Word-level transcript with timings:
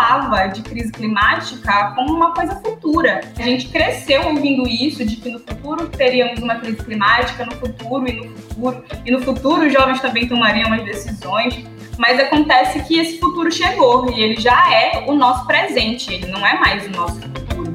falava 0.00 0.46
de 0.48 0.62
crise 0.62 0.90
climática 0.90 1.92
como 1.94 2.14
uma 2.14 2.32
coisa 2.32 2.54
futura. 2.56 3.20
A 3.38 3.42
gente 3.42 3.68
cresceu 3.68 4.28
ouvindo 4.28 4.66
isso, 4.66 5.04
de 5.04 5.16
que 5.16 5.28
no 5.30 5.38
futuro 5.40 5.88
teríamos 5.88 6.40
uma 6.40 6.54
crise 6.54 6.78
climática, 6.78 7.44
no 7.44 7.52
futuro 7.52 8.08
e 8.08 8.12
no 8.14 8.28
futuro, 8.30 8.84
e 9.04 9.10
no 9.10 9.20
futuro 9.20 9.66
os 9.66 9.72
jovens 9.72 10.00
também 10.00 10.26
tomariam 10.26 10.72
as 10.72 10.82
decisões. 10.84 11.66
Mas 11.98 12.18
acontece 12.18 12.82
que 12.84 12.98
esse 12.98 13.20
futuro 13.20 13.52
chegou 13.52 14.10
e 14.10 14.22
ele 14.22 14.40
já 14.40 14.72
é 14.72 15.04
o 15.06 15.12
nosso 15.12 15.46
presente, 15.46 16.14
ele 16.14 16.28
não 16.28 16.46
é 16.46 16.58
mais 16.58 16.86
o 16.86 16.90
nosso 16.90 17.20
futuro. 17.20 17.69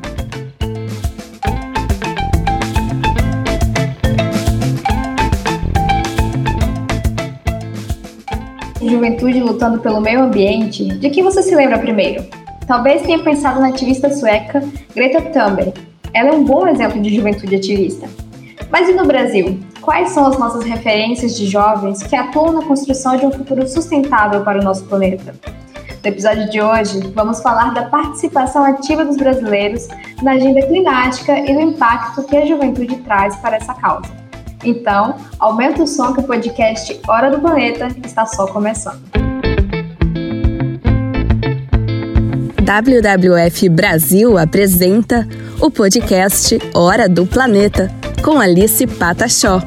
Juventude 8.90 9.40
lutando 9.40 9.80
pelo 9.80 10.02
meio 10.02 10.22
ambiente, 10.22 10.86
de 10.86 11.10
quem 11.10 11.24
você 11.24 11.42
se 11.42 11.56
lembra 11.56 11.80
primeiro? 11.80 12.24
Talvez 12.68 13.04
tenha 13.04 13.20
pensado 13.20 13.60
na 13.60 13.70
ativista 13.70 14.10
sueca 14.10 14.64
Greta 14.96 15.22
Thunberg. 15.22 15.74
Ela 16.14 16.30
é 16.30 16.34
um 16.34 16.44
bom 16.44 16.68
exemplo 16.68 17.02
de 17.02 17.16
juventude 17.16 17.56
ativista. 17.56 18.08
Mas 18.72 18.90
e 18.90 18.94
no 18.94 19.06
Brasil? 19.06 19.60
Quais 19.82 20.10
são 20.10 20.26
as 20.26 20.40
nossas 20.40 20.64
referências 20.64 21.38
de 21.38 21.46
jovens 21.46 22.02
que 22.02 22.16
atuam 22.16 22.54
na 22.54 22.64
construção 22.64 23.16
de 23.18 23.26
um 23.26 23.32
futuro 23.32 23.68
sustentável 23.68 24.42
para 24.44 24.60
o 24.60 24.64
nosso 24.64 24.86
planeta? 24.86 25.36
No 26.04 26.10
episódio 26.10 26.50
de 26.50 26.62
hoje, 26.62 27.00
vamos 27.16 27.42
falar 27.42 27.74
da 27.74 27.86
participação 27.86 28.64
ativa 28.64 29.06
dos 29.06 29.18
brasileiros 29.18 29.88
na 30.22 30.34
agenda 30.34 30.62
climática 30.66 31.40
e 31.40 31.54
do 31.54 31.62
impacto 31.62 32.24
que 32.24 32.38
a 32.38 32.46
juventude 32.46 32.98
traz 32.98 33.36
para 33.38 33.58
essa 33.58 33.74
causa. 33.74 34.25
Então, 34.66 35.16
aumenta 35.40 35.84
o 35.84 35.88
som 35.88 36.12
que 36.12 36.22
o 36.22 36.24
podcast 36.24 37.00
Hora 37.08 37.30
do 37.30 37.40
Planeta 37.40 37.88
está 38.04 38.26
só 38.26 38.48
começando. 38.48 39.00
WWF 42.64 43.70
Brasil 43.70 44.40
apresenta 44.40 45.28
o 45.62 45.70
podcast 45.70 46.58
Hora 46.74 47.08
do 47.08 47.28
Planeta, 47.28 47.92
com 48.24 48.40
Alice 48.40 48.88
Patachó. 48.88 49.62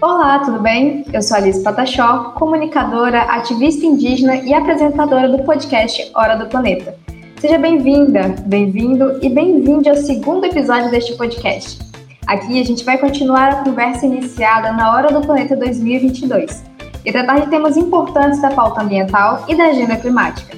Olá, 0.00 0.38
tudo 0.38 0.60
bem? 0.60 1.04
Eu 1.12 1.20
sou 1.20 1.36
Alice 1.36 1.62
Patachó, 1.62 2.32
comunicadora, 2.38 3.20
ativista 3.24 3.84
indígena 3.84 4.36
e 4.36 4.54
apresentadora 4.54 5.28
do 5.28 5.44
podcast 5.44 6.10
Hora 6.14 6.36
do 6.36 6.46
Planeta. 6.46 7.01
Seja 7.42 7.58
bem-vinda, 7.58 8.36
bem-vindo 8.46 9.18
e 9.20 9.28
bem-vinde 9.28 9.88
ao 9.88 9.96
segundo 9.96 10.44
episódio 10.44 10.92
deste 10.92 11.16
podcast. 11.16 11.80
Aqui 12.24 12.60
a 12.60 12.64
gente 12.64 12.84
vai 12.84 12.96
continuar 12.96 13.48
a 13.48 13.64
conversa 13.64 14.06
iniciada 14.06 14.70
na 14.70 14.94
Hora 14.94 15.12
do 15.12 15.26
Planeta 15.26 15.56
2022 15.56 16.62
e 17.04 17.10
tratar 17.10 17.40
de 17.40 17.50
temas 17.50 17.76
importantes 17.76 18.40
da 18.40 18.52
pauta 18.52 18.82
ambiental 18.82 19.44
e 19.48 19.56
da 19.56 19.64
agenda 19.64 19.96
climática. 19.96 20.56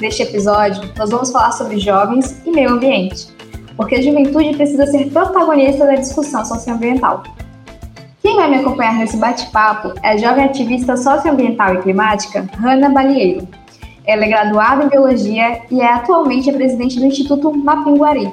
Neste 0.00 0.22
episódio, 0.22 0.88
nós 0.96 1.10
vamos 1.10 1.32
falar 1.32 1.50
sobre 1.50 1.80
jovens 1.80 2.40
e 2.46 2.52
meio 2.52 2.74
ambiente, 2.74 3.26
porque 3.76 3.96
a 3.96 4.00
juventude 4.00 4.56
precisa 4.56 4.86
ser 4.86 5.10
protagonista 5.10 5.84
da 5.84 5.96
discussão 5.96 6.44
socioambiental. 6.44 7.24
Quem 8.22 8.36
vai 8.36 8.48
me 8.48 8.58
acompanhar 8.58 8.94
nesse 8.94 9.16
bate-papo 9.16 9.94
é 10.00 10.10
a 10.10 10.16
jovem 10.16 10.44
ativista 10.44 10.96
socioambiental 10.96 11.74
e 11.74 11.82
climática 11.82 12.48
Hanna 12.56 12.88
Balieiro, 12.88 13.48
ela 14.06 14.24
é 14.24 14.28
graduada 14.28 14.84
em 14.84 14.88
Biologia 14.88 15.62
e 15.70 15.80
é 15.80 15.92
atualmente 15.92 16.50
a 16.50 16.52
presidente 16.52 16.98
do 16.98 17.06
Instituto 17.06 17.52
Mapinguari. 17.52 18.32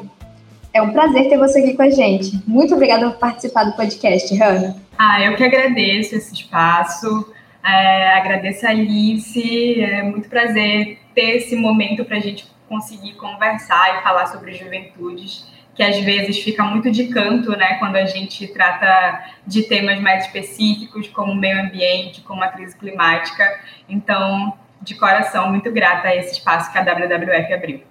É 0.73 0.82
um 0.82 0.92
prazer 0.92 1.30
ter 1.30 1.38
você 1.38 1.60
aqui 1.60 1.73
com 1.73 1.84
a 1.84 1.90
gente. 1.90 2.42
Muito 2.46 2.73
obrigada 2.73 3.10
por 3.10 3.20
participar 3.20 3.64
do 3.64 3.76
podcast, 3.76 4.36
Rana. 4.38 4.76
Ah, 4.98 5.22
eu 5.23 5.36
que 5.36 5.44
agradeço 5.44 6.16
esse 6.16 6.34
espaço. 6.34 7.34
É, 7.66 8.14
agradeço 8.14 8.66
a 8.66 8.70
Alice. 8.70 9.82
É 9.82 10.04
muito 10.04 10.30
prazer 10.30 11.00
ter 11.16 11.38
esse 11.38 11.55
momento 11.55 12.05
para 12.05 12.17
a 12.17 12.20
gente 12.20 12.48
conseguir 12.70 13.14
conversar 13.14 13.98
e 13.98 14.04
falar 14.04 14.28
sobre 14.28 14.54
juventudes, 14.54 15.48
que 15.73 15.82
às 15.82 15.99
vezes 15.99 16.39
fica 16.39 16.64
muito 16.64 16.92
de 16.92 17.08
canto, 17.08 17.52
né, 17.52 17.76
quando 17.76 17.95
a 17.95 18.05
gente 18.05 18.48
trata 18.48 19.23
de 19.45 19.64
temas 19.64 19.99
mais 19.99 20.26
específicos, 20.26 21.08
como 21.08 21.34
meio 21.34 21.60
ambiente, 21.61 22.22
como 22.22 22.44
a 22.44 22.48
crise 22.48 22.76
climática. 22.78 23.60
Então, 23.88 24.54
de 24.87 24.95
coração, 24.95 25.49
muito 25.49 25.71
grata 25.71 26.08
a 26.08 26.15
esse 26.15 26.33
espaço 26.33 26.71
que 26.71 26.77
a 26.77 26.81
WWF 26.81 27.53
abriu. 27.53 27.81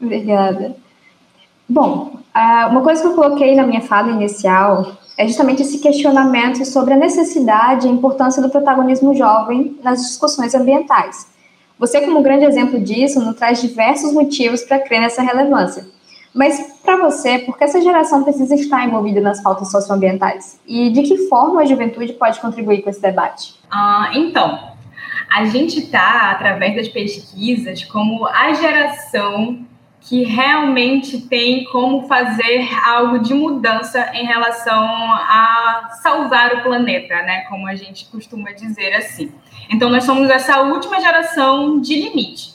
Obrigada. 0.00 0.76
Bom, 1.68 2.18
uma 2.70 2.82
coisa 2.82 3.02
que 3.02 3.08
eu 3.08 3.14
coloquei 3.14 3.54
na 3.54 3.66
minha 3.66 3.80
fala 3.80 4.10
inicial 4.10 4.96
é 5.16 5.26
justamente 5.26 5.62
esse 5.62 5.78
questionamento 5.78 6.64
sobre 6.64 6.94
a 6.94 6.96
necessidade 6.96 7.86
e 7.86 7.90
a 7.90 7.92
importância 7.92 8.42
do 8.42 8.50
protagonismo 8.50 9.14
jovem 9.14 9.78
nas 9.82 10.02
discussões 10.02 10.54
ambientais. 10.54 11.32
Você, 11.78 12.00
como 12.00 12.22
grande 12.22 12.44
exemplo 12.44 12.80
disso, 12.80 13.20
nos 13.20 13.36
traz 13.36 13.60
diversos 13.60 14.12
motivos 14.12 14.62
para 14.62 14.80
crer 14.80 15.00
nessa 15.00 15.22
relevância. 15.22 15.86
Mas, 16.34 16.80
para 16.82 16.96
você, 16.96 17.38
por 17.38 17.56
que 17.56 17.62
essa 17.62 17.80
geração 17.80 18.24
precisa 18.24 18.56
estar 18.56 18.84
envolvida 18.84 19.20
nas 19.20 19.40
pautas 19.40 19.70
socioambientais? 19.70 20.60
E 20.66 20.90
de 20.90 21.02
que 21.02 21.28
forma 21.28 21.60
a 21.60 21.64
juventude 21.64 22.12
pode 22.14 22.40
contribuir 22.40 22.82
com 22.82 22.90
esse 22.90 23.00
debate? 23.00 23.54
Ah, 23.70 24.10
então, 24.14 24.73
a 25.34 25.44
gente 25.46 25.80
está, 25.80 26.30
através 26.30 26.76
das 26.76 26.86
pesquisas, 26.86 27.82
como 27.82 28.24
a 28.24 28.52
geração 28.52 29.66
que 30.00 30.22
realmente 30.22 31.22
tem 31.22 31.64
como 31.64 32.06
fazer 32.06 32.68
algo 32.84 33.18
de 33.18 33.34
mudança 33.34 34.12
em 34.14 34.24
relação 34.26 34.84
a 34.84 35.88
salvar 36.02 36.54
o 36.54 36.62
planeta, 36.62 37.16
né? 37.22 37.40
Como 37.48 37.66
a 37.66 37.74
gente 37.74 38.04
costuma 38.06 38.52
dizer 38.52 38.92
assim. 38.94 39.32
Então, 39.68 39.90
nós 39.90 40.04
somos 40.04 40.30
essa 40.30 40.62
última 40.62 41.00
geração 41.00 41.80
de 41.80 41.96
limite. 41.96 42.54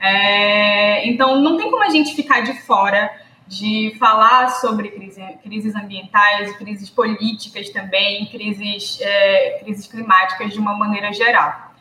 É, 0.00 1.06
então, 1.06 1.40
não 1.40 1.56
tem 1.56 1.70
como 1.70 1.84
a 1.84 1.90
gente 1.90 2.12
ficar 2.16 2.40
de 2.40 2.54
fora 2.62 3.08
de 3.46 3.94
falar 4.00 4.48
sobre 4.48 4.88
crise, 4.88 5.22
crises 5.44 5.76
ambientais, 5.76 6.56
crises 6.56 6.90
políticas 6.90 7.70
também, 7.70 8.26
crises, 8.26 8.98
é, 9.00 9.60
crises 9.62 9.86
climáticas 9.86 10.52
de 10.52 10.58
uma 10.58 10.76
maneira 10.76 11.12
geral. 11.12 11.75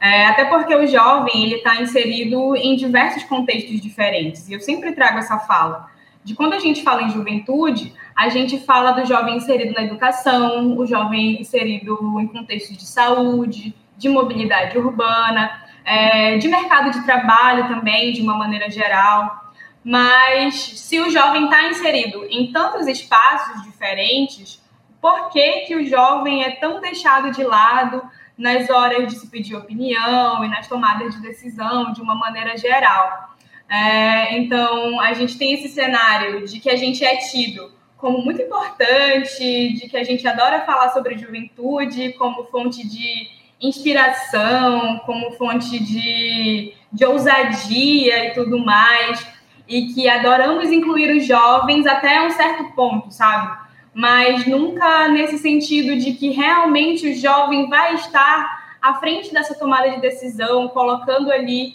É, 0.00 0.26
até 0.26 0.44
porque 0.44 0.74
o 0.74 0.86
jovem 0.86 1.44
ele 1.44 1.56
está 1.56 1.80
inserido 1.80 2.54
em 2.54 2.76
diversos 2.76 3.24
contextos 3.24 3.80
diferentes. 3.80 4.48
E 4.48 4.52
eu 4.52 4.60
sempre 4.60 4.92
trago 4.92 5.18
essa 5.18 5.38
fala. 5.38 5.88
De 6.22 6.34
quando 6.34 6.54
a 6.54 6.58
gente 6.58 6.82
fala 6.82 7.02
em 7.02 7.10
juventude, 7.10 7.94
a 8.14 8.28
gente 8.28 8.58
fala 8.58 8.90
do 8.92 9.06
jovem 9.06 9.36
inserido 9.36 9.74
na 9.74 9.82
educação, 9.82 10.76
o 10.76 10.86
jovem 10.86 11.40
inserido 11.40 12.20
em 12.20 12.26
contextos 12.26 12.76
de 12.76 12.84
saúde, 12.84 13.74
de 13.96 14.08
mobilidade 14.08 14.76
urbana, 14.76 15.50
é, 15.84 16.36
de 16.36 16.48
mercado 16.48 16.90
de 16.90 17.04
trabalho 17.04 17.68
também, 17.68 18.12
de 18.12 18.20
uma 18.22 18.36
maneira 18.36 18.68
geral. 18.70 19.52
Mas 19.84 20.54
se 20.56 20.98
o 20.98 21.10
jovem 21.10 21.44
está 21.44 21.68
inserido 21.68 22.26
em 22.28 22.50
tantos 22.50 22.88
espaços 22.88 23.62
diferentes, 23.62 24.60
por 25.00 25.30
que, 25.30 25.60
que 25.60 25.76
o 25.76 25.86
jovem 25.86 26.42
é 26.42 26.50
tão 26.50 26.80
deixado 26.80 27.30
de 27.30 27.44
lado 27.44 28.02
nas 28.36 28.68
horas 28.68 29.08
de 29.08 29.18
se 29.18 29.28
pedir 29.28 29.54
opinião 29.54 30.44
e 30.44 30.48
nas 30.48 30.68
tomadas 30.68 31.14
de 31.14 31.22
decisão 31.22 31.92
de 31.92 32.02
uma 32.02 32.14
maneira 32.14 32.56
geral. 32.56 33.34
É, 33.68 34.36
então, 34.38 35.00
a 35.00 35.12
gente 35.14 35.36
tem 35.38 35.54
esse 35.54 35.68
cenário 35.68 36.46
de 36.46 36.60
que 36.60 36.70
a 36.70 36.76
gente 36.76 37.04
é 37.04 37.16
tido 37.16 37.72
como 37.96 38.22
muito 38.22 38.42
importante, 38.42 39.72
de 39.72 39.88
que 39.88 39.96
a 39.96 40.04
gente 40.04 40.26
adora 40.28 40.64
falar 40.64 40.90
sobre 40.90 41.16
juventude 41.16 42.12
como 42.12 42.44
fonte 42.44 42.86
de 42.86 43.28
inspiração, 43.60 44.98
como 45.00 45.32
fonte 45.32 45.78
de, 45.82 46.74
de 46.92 47.04
ousadia 47.04 48.26
e 48.28 48.34
tudo 48.34 48.58
mais, 48.58 49.26
e 49.66 49.86
que 49.94 50.08
adoramos 50.08 50.70
incluir 50.70 51.16
os 51.16 51.26
jovens 51.26 51.86
até 51.86 52.24
um 52.24 52.30
certo 52.30 52.64
ponto, 52.74 53.10
sabe? 53.10 53.65
Mas 53.96 54.46
nunca 54.46 55.08
nesse 55.08 55.38
sentido 55.38 55.96
de 55.96 56.12
que 56.12 56.28
realmente 56.28 57.08
o 57.08 57.14
jovem 57.14 57.66
vai 57.66 57.94
estar 57.94 58.76
à 58.82 58.96
frente 58.96 59.32
dessa 59.32 59.58
tomada 59.58 59.88
de 59.88 60.02
decisão, 60.02 60.68
colocando 60.68 61.32
ali 61.32 61.74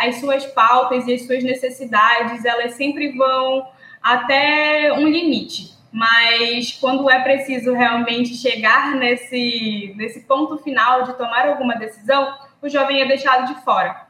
as 0.00 0.16
suas 0.16 0.46
pautas 0.46 1.06
e 1.06 1.12
as 1.12 1.26
suas 1.26 1.44
necessidades, 1.44 2.46
elas 2.46 2.72
sempre 2.72 3.12
vão 3.12 3.68
até 4.02 4.90
um 4.94 5.06
limite. 5.06 5.74
Mas 5.92 6.72
quando 6.80 7.10
é 7.10 7.20
preciso 7.20 7.74
realmente 7.74 8.34
chegar 8.36 8.96
nesse, 8.96 9.92
nesse 9.98 10.20
ponto 10.22 10.56
final 10.62 11.02
de 11.02 11.12
tomar 11.12 11.46
alguma 11.46 11.76
decisão, 11.76 12.38
o 12.62 12.70
jovem 12.70 13.02
é 13.02 13.06
deixado 13.06 13.54
de 13.54 13.62
fora. 13.62 14.06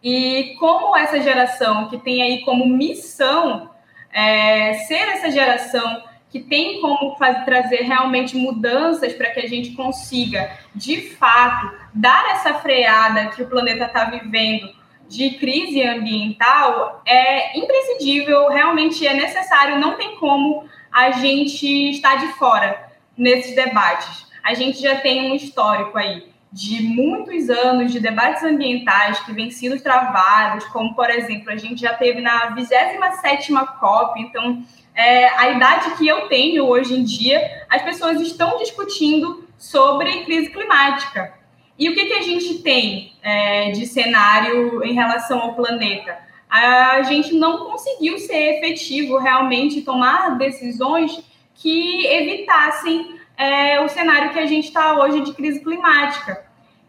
E 0.00 0.54
como 0.60 0.96
essa 0.96 1.20
geração 1.20 1.88
que 1.88 1.98
tem 1.98 2.22
aí 2.22 2.44
como 2.44 2.64
missão 2.64 3.70
é, 4.12 4.74
ser 4.74 5.08
essa 5.08 5.32
geração 5.32 6.09
que 6.30 6.40
tem 6.40 6.80
como 6.80 7.16
fazer, 7.16 7.44
trazer 7.44 7.82
realmente 7.82 8.36
mudanças 8.36 9.12
para 9.12 9.30
que 9.30 9.40
a 9.40 9.48
gente 9.48 9.72
consiga, 9.72 10.50
de 10.74 11.10
fato, 11.16 11.74
dar 11.92 12.30
essa 12.30 12.54
freada 12.54 13.26
que 13.28 13.42
o 13.42 13.48
planeta 13.48 13.84
está 13.84 14.04
vivendo 14.04 14.72
de 15.08 15.30
crise 15.32 15.82
ambiental, 15.82 17.02
é 17.04 17.58
imprescindível, 17.58 18.48
realmente 18.48 19.04
é 19.04 19.12
necessário, 19.12 19.80
não 19.80 19.96
tem 19.96 20.16
como 20.16 20.64
a 20.92 21.10
gente 21.10 21.66
estar 21.90 22.14
de 22.16 22.28
fora 22.34 22.90
nesses 23.18 23.54
debates. 23.56 24.26
A 24.44 24.54
gente 24.54 24.80
já 24.80 24.96
tem 25.00 25.32
um 25.32 25.34
histórico 25.34 25.98
aí 25.98 26.30
de 26.52 26.82
muitos 26.82 27.48
anos 27.48 27.92
de 27.92 28.00
debates 28.00 28.42
ambientais 28.42 29.20
que 29.20 29.32
vêm 29.32 29.50
sendo 29.50 29.80
travados, 29.80 30.64
como, 30.66 30.94
por 30.94 31.08
exemplo, 31.08 31.50
a 31.50 31.56
gente 31.56 31.80
já 31.80 31.94
teve 31.94 32.20
na 32.20 32.54
27ª 32.56 33.78
COP, 33.78 34.20
então, 34.20 34.62
é, 35.00 35.28
a 35.38 35.50
idade 35.50 35.96
que 35.96 36.06
eu 36.06 36.28
tenho 36.28 36.66
hoje 36.66 36.94
em 36.94 37.02
dia, 37.02 37.64
as 37.70 37.80
pessoas 37.80 38.20
estão 38.20 38.58
discutindo 38.58 39.48
sobre 39.56 40.24
crise 40.24 40.50
climática. 40.50 41.32
E 41.78 41.88
o 41.88 41.94
que, 41.94 42.04
que 42.04 42.12
a 42.12 42.20
gente 42.20 42.58
tem 42.58 43.14
é, 43.22 43.70
de 43.70 43.86
cenário 43.86 44.84
em 44.84 44.92
relação 44.92 45.40
ao 45.40 45.54
planeta? 45.54 46.18
A 46.50 47.02
gente 47.02 47.34
não 47.34 47.64
conseguiu 47.64 48.18
ser 48.18 48.58
efetivo 48.58 49.16
realmente, 49.16 49.80
tomar 49.80 50.36
decisões 50.36 51.18
que 51.54 52.04
evitassem 52.06 53.18
é, 53.38 53.80
o 53.80 53.88
cenário 53.88 54.32
que 54.34 54.38
a 54.38 54.46
gente 54.46 54.66
está 54.66 54.98
hoje 55.00 55.22
de 55.22 55.32
crise 55.32 55.60
climática. 55.60 56.44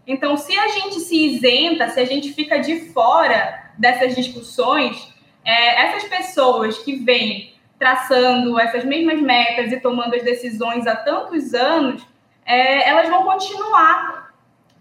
Então, 0.06 0.36
se 0.36 0.58
a 0.58 0.68
gente 0.68 1.00
se 1.00 1.16
isenta, 1.16 1.88
se 1.90 2.00
a 2.00 2.06
gente 2.06 2.34
fica 2.34 2.58
de 2.58 2.92
fora 2.92 3.72
dessas 3.78 4.16
discussões, 4.16 5.08
é, 5.46 5.86
essas 5.86 6.04
pessoas 6.10 6.78
que 6.80 6.96
vêm 6.98 7.51
traçando 7.82 8.60
essas 8.60 8.86
mesmas 8.86 9.20
metas 9.20 9.72
e 9.72 9.80
tomando 9.80 10.14
as 10.14 10.22
decisões 10.22 10.86
há 10.86 10.96
tantos 10.96 11.56
anos, 11.56 12.06
é, 12.46 12.88
elas 12.88 13.10
vão 13.10 13.24
continuar 13.24 14.36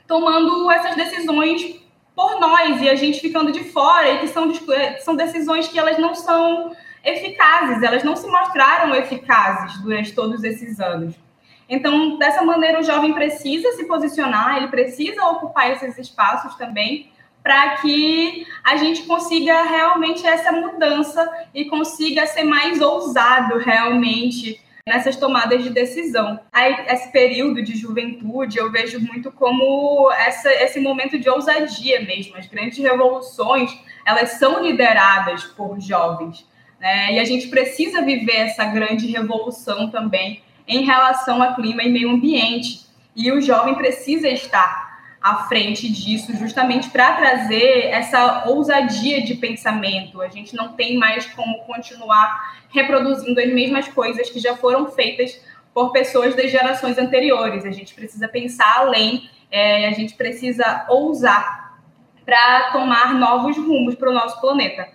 tomando 0.07 0.71
essas 0.71 0.95
decisões 0.97 1.81
por 2.15 2.39
nós 2.39 2.83
e 2.83 2.91
a 2.91 2.95
gente 2.95 3.19
ficando 3.19 3.53
de 3.53 3.65
fora 3.65 4.07
e 4.11 4.19
que 4.19 4.29
são, 4.29 4.53
são 4.99 5.17
decisões 5.17 5.67
que 5.67 5.79
elas 5.79 5.97
não 5.97 6.15
são 6.15 6.77
eficazes, 7.03 7.83
elas 7.83 8.05
não 8.05 8.15
se 8.15 8.27
mostraram 8.27 8.95
eficazes 8.95 9.81
durante 9.81 10.15
todos 10.15 10.45
esses 10.45 10.79
anos. 10.79 11.15
Então, 11.71 12.19
dessa 12.19 12.43
maneira, 12.43 12.81
o 12.81 12.83
jovem 12.83 13.15
precisa 13.15 13.73
se 13.79 13.85
posicionar, 13.87 14.59
ele 14.59 14.69
precisa 14.69 15.25
ocupar 15.25 15.71
esses 15.71 15.97
espaços 15.97 16.55
também, 16.57 17.11
para 17.43 17.77
que 17.77 18.47
a 18.63 18.77
gente 18.77 19.03
consiga 19.05 19.63
realmente 19.63 20.27
essa 20.27 20.53
mudança 20.53 21.29
e 21.55 21.65
consiga 21.67 22.27
ser 22.27 22.45
mais 22.45 22.81
ousado 22.81 23.59
realmente 23.59 24.61
nessas 24.87 25.17
tomadas 25.17 25.63
de 25.63 25.71
decisão. 25.71 26.41
Aí, 26.53 26.75
esse 26.89 27.11
período 27.13 27.63
de 27.63 27.77
juventude 27.77 28.59
eu 28.59 28.71
vejo 28.71 28.99
muito 29.01 29.31
como 29.31 30.11
essa, 30.13 30.51
esse 30.63 30.81
momento 30.81 31.19
de 31.19 31.29
ousadia 31.29 32.01
mesmo. 32.01 32.37
As 32.37 32.47
grandes 32.47 32.79
revoluções 32.79 33.77
elas 34.05 34.33
são 34.33 34.63
lideradas 34.63 35.45
por 35.45 35.81
jovens. 35.81 36.47
Né? 36.81 37.15
E 37.15 37.19
a 37.19 37.25
gente 37.25 37.49
precisa 37.49 38.03
viver 38.03 38.37
essa 38.37 38.65
grande 38.65 39.07
revolução 39.07 39.91
também 39.91 40.43
em 40.67 40.85
relação 40.85 41.43
a 41.43 41.55
clima 41.55 41.83
e 41.83 41.91
meio 41.91 42.11
ambiente. 42.11 42.81
E 43.15 43.31
o 43.31 43.41
jovem 43.41 43.75
precisa 43.75 44.29
estar 44.29 44.90
à 45.21 45.45
frente 45.45 45.91
disso, 45.91 46.35
justamente 46.37 46.89
para 46.89 47.13
trazer 47.13 47.89
essa 47.89 48.49
ousadia 48.49 49.23
de 49.23 49.35
pensamento. 49.35 50.23
A 50.23 50.29
gente 50.29 50.57
não 50.57 50.73
tem 50.73 50.97
mais 50.97 51.27
como 51.27 51.59
continuar 51.65 52.59
reproduzindo 52.71 53.39
as 53.39 53.53
mesmas 53.53 53.87
coisas 53.89 54.31
que 54.31 54.41
já 54.41 54.57
foram 54.57 54.87
feitas 54.87 55.39
por 55.75 55.93
pessoas 55.93 56.35
das 56.35 56.51
gerações 56.51 56.97
anteriores. 56.97 57.67
A 57.67 57.71
gente 57.71 57.95
precisa 57.95 58.27
pensar 58.29 58.79
além, 58.79 59.29
é, 59.51 59.89
a 59.89 59.93
gente 59.93 60.15
precisa 60.15 60.87
ousar 60.89 61.79
para 62.25 62.71
tomar 62.73 63.15
novos 63.15 63.57
rumos 63.59 63.95
para 63.95 64.09
o 64.09 64.15
nosso 64.15 64.41
planeta. 64.41 64.89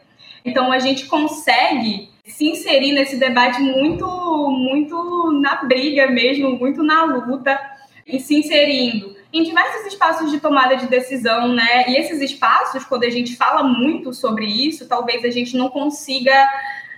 Então, 0.43 0.71
a 0.71 0.79
gente 0.79 1.05
consegue 1.05 2.09
se 2.25 2.47
inserir 2.47 2.93
nesse 2.93 3.17
debate 3.17 3.61
muito, 3.61 4.07
muito 4.49 5.31
na 5.41 5.63
briga 5.63 6.07
mesmo, 6.07 6.57
muito 6.57 6.81
na 6.81 7.03
luta, 7.03 7.59
e 8.07 8.19
se 8.19 8.35
inserindo 8.35 9.14
em 9.35 9.43
diversos 9.43 9.85
espaços 9.85 10.31
de 10.31 10.39
tomada 10.39 10.77
de 10.77 10.87
decisão, 10.87 11.49
né? 11.49 11.89
E 11.89 11.97
esses 11.97 12.21
espaços, 12.21 12.85
quando 12.85 13.03
a 13.03 13.09
gente 13.09 13.35
fala 13.35 13.63
muito 13.63 14.13
sobre 14.13 14.45
isso, 14.45 14.87
talvez 14.87 15.25
a 15.25 15.29
gente 15.29 15.57
não 15.57 15.67
consiga 15.67 16.47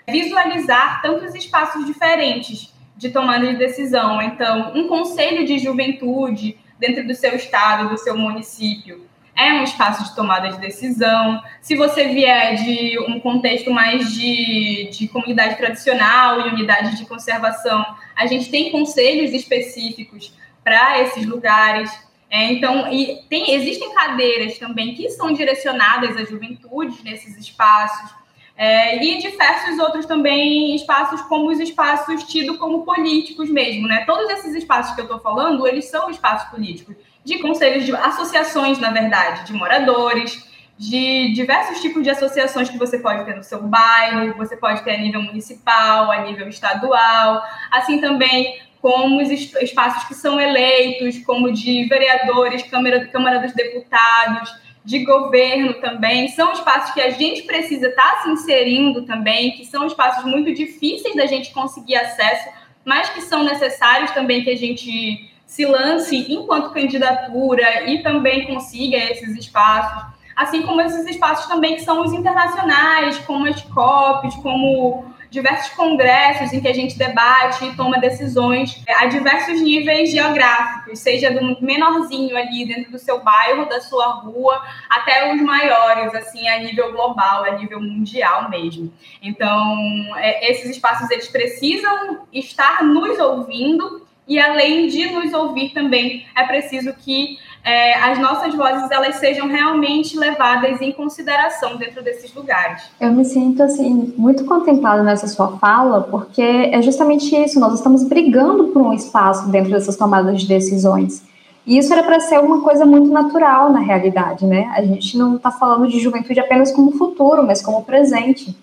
visualizar 0.07 1.01
tantos 1.01 1.34
espaços 1.34 1.84
diferentes 1.84 2.72
de 2.95 3.10
tomada 3.10 3.48
de 3.48 3.56
decisão. 3.56 4.22
Então, 4.22 4.72
um 4.75 4.88
conselho 4.88 5.48
de 5.48 5.57
juventude 5.57 6.60
dentro 6.80 7.07
do 7.07 7.16
seu 7.16 7.36
estado, 7.36 7.89
do 7.89 7.98
seu 7.98 8.16
município, 8.16 9.07
é 9.36 9.54
um 9.54 9.63
espaço 9.63 10.04
de 10.04 10.16
tomada 10.16 10.50
de 10.50 10.60
decisão. 10.60 11.42
Se 11.60 11.75
você 11.75 12.07
vier 12.07 12.56
de 12.56 13.00
um 13.00 13.19
contexto 13.19 13.72
mais 13.72 14.13
de, 14.13 14.90
de 14.92 15.07
comunidade 15.07 15.56
tradicional 15.57 16.42
e 16.42 16.50
unidade 16.50 16.98
de 16.98 17.06
conservação, 17.07 17.83
a 18.16 18.28
gente 18.28 18.51
tem 18.51 18.72
conselhos 18.72 19.33
específicos 19.33 20.31
para 20.63 21.01
esses 21.01 21.25
lugares. 21.25 22.06
É, 22.30 22.52
então, 22.52 22.92
e 22.92 23.24
tem, 23.30 23.54
existem 23.54 23.94
cadeiras 23.94 24.58
também 24.58 24.94
que 24.94 25.10
são 25.10 25.32
direcionadas 25.32 26.18
à 26.18 26.26
juventude 26.26 27.04
nesses 27.04 27.38
espaços. 27.38 28.16
É, 28.60 29.04
e 29.04 29.20
diversos 29.20 29.78
outros 29.78 30.06
também 30.08 30.76
espaços, 30.76 31.22
como 31.22 31.50
os 31.52 31.60
espaços 31.60 32.24
tidos 32.24 32.58
como 32.58 32.84
políticos 32.84 33.50
mesmo, 33.50 33.88
né? 33.88 34.04
Todos 34.06 34.28
esses 34.32 34.56
espaços 34.56 34.96
que 34.96 35.02
eu 35.02 35.06
estou 35.06 35.20
falando, 35.20 35.68
eles 35.68 35.86
são 35.86 36.10
espaços 36.10 36.50
políticos 36.50 36.96
de 37.24 37.38
conselhos 37.38 37.86
de 37.86 37.96
associações, 37.96 38.80
na 38.80 38.90
verdade, 38.90 39.46
de 39.46 39.54
moradores, 39.54 40.44
de 40.78 41.34
diversos 41.34 41.82
tipos 41.82 42.04
de 42.04 42.10
associações 42.10 42.70
que 42.70 42.78
você 42.78 43.00
pode 43.00 43.26
ter 43.26 43.36
no 43.36 43.44
seu 43.44 43.62
bairro, 43.62 44.34
você 44.36 44.56
pode 44.56 44.82
ter 44.84 44.92
a 44.92 44.98
nível 44.98 45.22
municipal, 45.22 46.12
a 46.12 46.22
nível 46.22 46.48
estadual, 46.48 47.42
assim 47.72 48.00
também 48.00 48.60
como 48.82 49.22
os 49.22 49.30
espaços 49.30 50.04
que 50.06 50.14
são 50.14 50.40
eleitos, 50.40 51.20
como 51.26 51.52
de 51.52 51.86
vereadores, 51.86 52.64
Câmara, 52.64 53.06
Câmara 53.08 53.40
dos 53.40 53.54
Deputados, 53.54 54.52
de 54.88 55.00
governo 55.04 55.74
também, 55.76 56.30
são 56.30 56.54
espaços 56.54 56.94
que 56.94 57.02
a 57.02 57.10
gente 57.10 57.44
precisa 57.44 57.88
estar 57.88 58.18
tá 58.18 58.22
se 58.24 58.30
inserindo 58.30 59.06
também, 59.06 59.52
que 59.52 59.66
são 59.66 59.86
espaços 59.86 60.24
muito 60.24 60.54
difíceis 60.54 61.14
da 61.14 61.26
gente 61.26 61.52
conseguir 61.52 61.98
acesso, 61.98 62.50
mas 62.86 63.10
que 63.10 63.20
são 63.20 63.44
necessários 63.44 64.12
também 64.12 64.46
que 64.46 64.50
a 64.50 64.56
gente 64.56 65.30
se 65.46 65.66
lance 65.66 66.32
enquanto 66.32 66.72
candidatura 66.72 67.90
e 67.90 68.02
também 68.02 68.48
consiga 68.48 68.98
esses 68.98 69.36
espaços, 69.36 70.06
assim 70.34 70.62
como 70.62 70.80
esses 70.80 71.06
espaços 71.06 71.48
também 71.48 71.76
que 71.76 71.82
são 71.82 72.02
os 72.02 72.14
internacionais, 72.14 73.18
como 73.20 73.46
as 73.46 73.62
COPs, 73.62 74.36
como 74.36 75.06
diversos 75.30 75.74
congressos 75.74 76.54
em 76.54 76.62
que 76.62 76.68
a 76.68 76.74
gente 76.74 76.98
debate 76.98 77.66
e 77.66 77.76
toma 77.76 78.00
decisões 78.00 78.84
a 78.88 79.06
diversos 79.07 79.62
níveis 79.62 80.12
geográficos, 80.12 81.00
seja 81.00 81.31
do 81.31 81.62
menorzinho 81.62 82.36
ali 82.38 82.66
dentro 82.66 82.92
do 82.92 83.00
seu 83.00 83.24
bairro, 83.24 83.68
da 83.68 83.81
sua 83.81 84.07
rua, 84.22 84.62
até 84.90 85.34
os 85.34 85.42
maiores, 85.42 86.14
assim, 86.16 86.48
a 86.48 86.60
nível 86.60 86.92
global, 86.92 87.44
a 87.44 87.52
nível 87.52 87.81
mundial 87.81 88.50
mesmo. 88.50 88.92
Então, 89.22 89.76
é, 90.18 90.52
esses 90.52 90.69
espaços, 90.69 91.10
eles 91.12 91.28
precisam 91.28 92.28
estar 92.31 92.84
nos 92.84 93.19
ouvindo 93.19 94.07
e 94.28 94.40
além 94.40 94.88
de 94.88 95.10
nos 95.10 95.34
ouvir 95.34 95.69
também, 95.69 96.26
é 96.36 96.44
preciso 96.44 96.94
que 96.94 97.40
é, 97.64 97.95
as 97.95 98.19
nossas 98.19 98.56
vozes 98.56 98.90
elas 98.90 99.16
sejam 99.16 99.47
realmente 99.47 100.18
levadas 100.18 100.81
em 100.81 100.92
consideração 100.92 101.76
dentro 101.78 102.04
desses 102.04 102.33
lugares. 102.33 102.83
Eu 102.99 103.11
me 103.11 103.26
sinto 103.26 103.61
assim 103.61 104.14
muito 104.18 104.45
contemplada 104.45 105.04
nessa 105.04 105.28
sua 105.28 105.57
fala, 105.57 106.02
porque 106.02 106.42
é 106.42 106.81
justamente 106.81 107.35
isso. 107.35 107.59
Nós 107.59 107.73
estamos 107.73 108.04
brigando 108.04 108.69
por 108.69 108.81
um 108.81 108.94
espaço 108.94 109.49
dentro 109.49 109.71
dessas 109.71 109.95
tomadas 109.95 110.42
de 110.42 110.47
decisões. 110.47 111.23
E 111.66 111.78
isso 111.78 111.92
era 111.92 112.02
para 112.02 112.21
ser 112.21 112.40
uma 112.40 112.61
coisa 112.61 112.85
muito 112.85 113.11
natural 113.11 113.69
na 113.73 113.80
realidade, 113.80 114.45
né? 114.45 114.71
A 114.73 114.81
gente 114.81 115.18
não 115.18 115.35
está 115.35 115.52
falando 115.52 115.90
de 115.90 115.99
juventude 115.99 116.40
apenas 116.40 116.71
como 116.71 116.94
futuro, 116.94 117.45
mas 117.45 117.61
como 117.61 117.83
presente. 117.83 118.56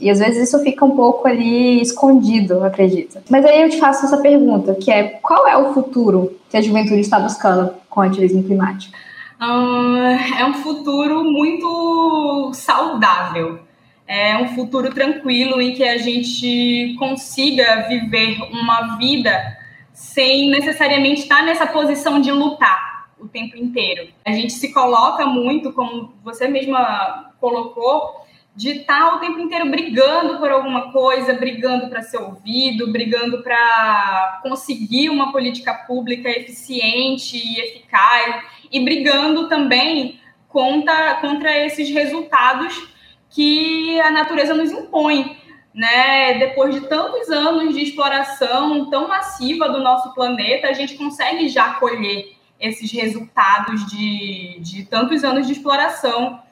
E 0.00 0.08
às 0.08 0.20
vezes 0.20 0.48
isso 0.48 0.58
fica 0.60 0.84
um 0.84 0.96
pouco 0.96 1.26
ali 1.26 1.82
escondido, 1.82 2.64
acredito. 2.64 3.18
Mas 3.28 3.44
aí 3.44 3.62
eu 3.62 3.68
te 3.68 3.78
faço 3.78 4.06
essa 4.06 4.16
pergunta, 4.18 4.74
que 4.76 4.90
é 4.90 5.04
qual 5.20 5.46
é 5.48 5.56
o 5.56 5.74
futuro 5.74 6.32
que 6.48 6.56
a 6.56 6.60
juventude 6.60 7.00
está 7.00 7.18
buscando 7.18 7.70
com 7.92 8.00
o 8.00 8.02
ativismo 8.02 8.42
climático? 8.42 8.96
Uh, 9.40 10.38
é 10.38 10.44
um 10.46 10.54
futuro 10.54 11.24
muito 11.24 12.50
saudável. 12.54 13.60
É 14.06 14.36
um 14.36 14.54
futuro 14.54 14.92
tranquilo 14.92 15.60
em 15.60 15.74
que 15.74 15.84
a 15.84 15.98
gente 15.98 16.96
consiga 16.98 17.86
viver 17.88 18.40
uma 18.50 18.96
vida 18.96 19.56
sem 19.92 20.50
necessariamente 20.50 21.22
estar 21.22 21.44
nessa 21.44 21.66
posição 21.66 22.20
de 22.20 22.32
lutar 22.32 23.08
o 23.18 23.28
tempo 23.28 23.56
inteiro. 23.56 24.08
A 24.24 24.32
gente 24.32 24.52
se 24.52 24.72
coloca 24.72 25.26
muito, 25.26 25.72
como 25.72 26.12
você 26.24 26.48
mesma 26.48 27.32
colocou, 27.40 28.21
de 28.54 28.80
estar 28.80 29.14
o 29.14 29.18
tempo 29.18 29.38
inteiro 29.38 29.70
brigando 29.70 30.38
por 30.38 30.50
alguma 30.50 30.92
coisa, 30.92 31.32
brigando 31.32 31.88
para 31.88 32.02
ser 32.02 32.18
ouvido, 32.18 32.92
brigando 32.92 33.42
para 33.42 34.40
conseguir 34.42 35.08
uma 35.08 35.32
política 35.32 35.72
pública 35.72 36.28
eficiente 36.28 37.36
e 37.36 37.60
eficaz, 37.60 38.44
e 38.70 38.80
brigando 38.80 39.48
também 39.48 40.20
contra, 40.48 41.14
contra 41.14 41.64
esses 41.64 41.88
resultados 41.90 42.88
que 43.30 43.98
a 44.00 44.10
natureza 44.10 44.54
nos 44.54 44.70
impõe. 44.70 45.36
Né? 45.74 46.34
Depois 46.38 46.74
de 46.74 46.82
tantos 46.86 47.30
anos 47.30 47.74
de 47.74 47.82
exploração 47.82 48.90
tão 48.90 49.08
massiva 49.08 49.70
do 49.70 49.80
nosso 49.80 50.12
planeta, 50.14 50.68
a 50.68 50.74
gente 50.74 50.94
consegue 50.94 51.48
já 51.48 51.74
colher 51.74 52.36
esses 52.60 52.92
resultados 52.92 53.86
de, 53.86 54.60
de 54.60 54.84
tantos 54.84 55.24
anos 55.24 55.46
de 55.46 55.54
exploração. 55.54 56.42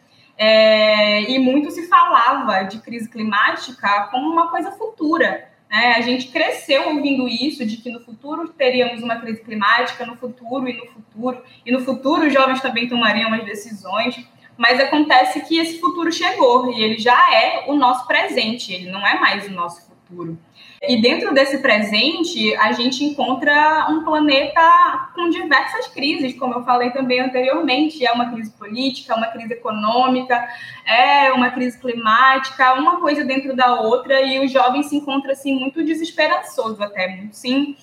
É, 0.42 1.30
e 1.30 1.38
muito 1.38 1.70
se 1.70 1.86
falava 1.86 2.62
de 2.62 2.78
crise 2.78 3.06
climática 3.10 4.08
como 4.10 4.26
uma 4.26 4.48
coisa 4.48 4.72
futura. 4.72 5.50
Né? 5.70 5.92
A 5.98 6.00
gente 6.00 6.28
cresceu 6.28 6.88
ouvindo 6.88 7.28
isso, 7.28 7.62
de 7.66 7.76
que 7.76 7.90
no 7.90 8.00
futuro 8.00 8.48
teríamos 8.48 9.02
uma 9.02 9.16
crise 9.16 9.42
climática, 9.42 10.06
no 10.06 10.16
futuro 10.16 10.66
e 10.66 10.72
no 10.78 10.86
futuro, 10.86 11.42
e 11.66 11.70
no 11.70 11.80
futuro 11.80 12.26
os 12.26 12.32
jovens 12.32 12.62
também 12.62 12.88
tomariam 12.88 13.34
as 13.34 13.44
decisões. 13.44 14.26
Mas 14.56 14.80
acontece 14.80 15.46
que 15.46 15.58
esse 15.58 15.78
futuro 15.78 16.10
chegou 16.10 16.72
e 16.72 16.82
ele 16.82 16.96
já 16.96 17.34
é 17.34 17.66
o 17.68 17.74
nosso 17.74 18.06
presente, 18.06 18.72
ele 18.72 18.90
não 18.90 19.06
é 19.06 19.20
mais 19.20 19.46
o 19.46 19.50
nosso 19.50 19.90
futuro. 19.90 20.38
E 20.82 20.98
dentro 20.98 21.34
desse 21.34 21.58
presente, 21.58 22.54
a 22.56 22.72
gente 22.72 23.04
encontra 23.04 23.86
um 23.90 24.02
planeta 24.02 25.10
com 25.14 25.28
diversas 25.28 25.88
crises, 25.88 26.38
como 26.38 26.54
eu 26.54 26.64
falei 26.64 26.90
também 26.90 27.20
anteriormente. 27.20 28.04
É 28.06 28.10
uma 28.12 28.30
crise 28.30 28.50
política, 28.52 29.14
uma 29.14 29.26
crise 29.26 29.52
econômica, 29.52 30.42
é 30.86 31.30
uma 31.32 31.50
crise 31.50 31.78
climática, 31.78 32.72
uma 32.74 32.98
coisa 32.98 33.22
dentro 33.22 33.54
da 33.54 33.78
outra, 33.78 34.22
e 34.22 34.42
os 34.42 34.50
jovens 34.50 34.86
se 34.86 34.96
encontram 34.96 35.32
assim, 35.32 35.52
muito 35.52 35.84
desesperançosos 35.84 36.80
até, 36.80 37.28
sim, 37.30 37.76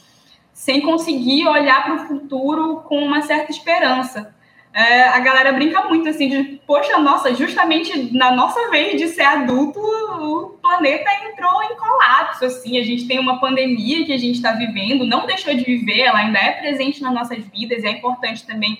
sem 0.51 0.81
conseguir 0.81 1.47
olhar 1.47 1.83
para 1.83 1.93
o 1.93 2.07
futuro 2.07 2.81
com 2.87 2.97
uma 2.97 3.21
certa 3.21 3.51
esperança 3.51 4.35
é, 4.77 5.07
a 5.07 5.19
galera 5.21 5.53
brinca 5.53 5.85
muito 5.85 6.07
assim 6.07 6.29
de, 6.29 6.61
poxa, 6.67 6.99
nossa, 6.99 7.33
justamente 7.33 8.15
na 8.15 8.31
nossa 8.31 8.69
vez 8.69 9.01
de 9.01 9.07
ser 9.07 9.23
adulto, 9.23 9.79
o 9.79 10.49
planeta 10.61 11.09
entrou 11.27 11.63
em 11.63 11.75
colapso, 11.75 12.45
assim, 12.45 12.77
a 12.77 12.83
gente 12.83 13.07
tem 13.07 13.17
uma 13.17 13.39
pandemia 13.39 14.05
que 14.05 14.13
a 14.13 14.17
gente 14.19 14.35
está 14.35 14.51
vivendo, 14.51 15.03
não 15.03 15.25
deixou 15.25 15.51
de 15.55 15.63
viver, 15.63 16.01
ela 16.01 16.19
ainda 16.19 16.37
é 16.37 16.51
presente 16.51 17.01
nas 17.01 17.11
nossas 17.11 17.39
vidas, 17.45 17.83
e 17.83 17.87
é 17.87 17.89
importante 17.89 18.45
também 18.45 18.77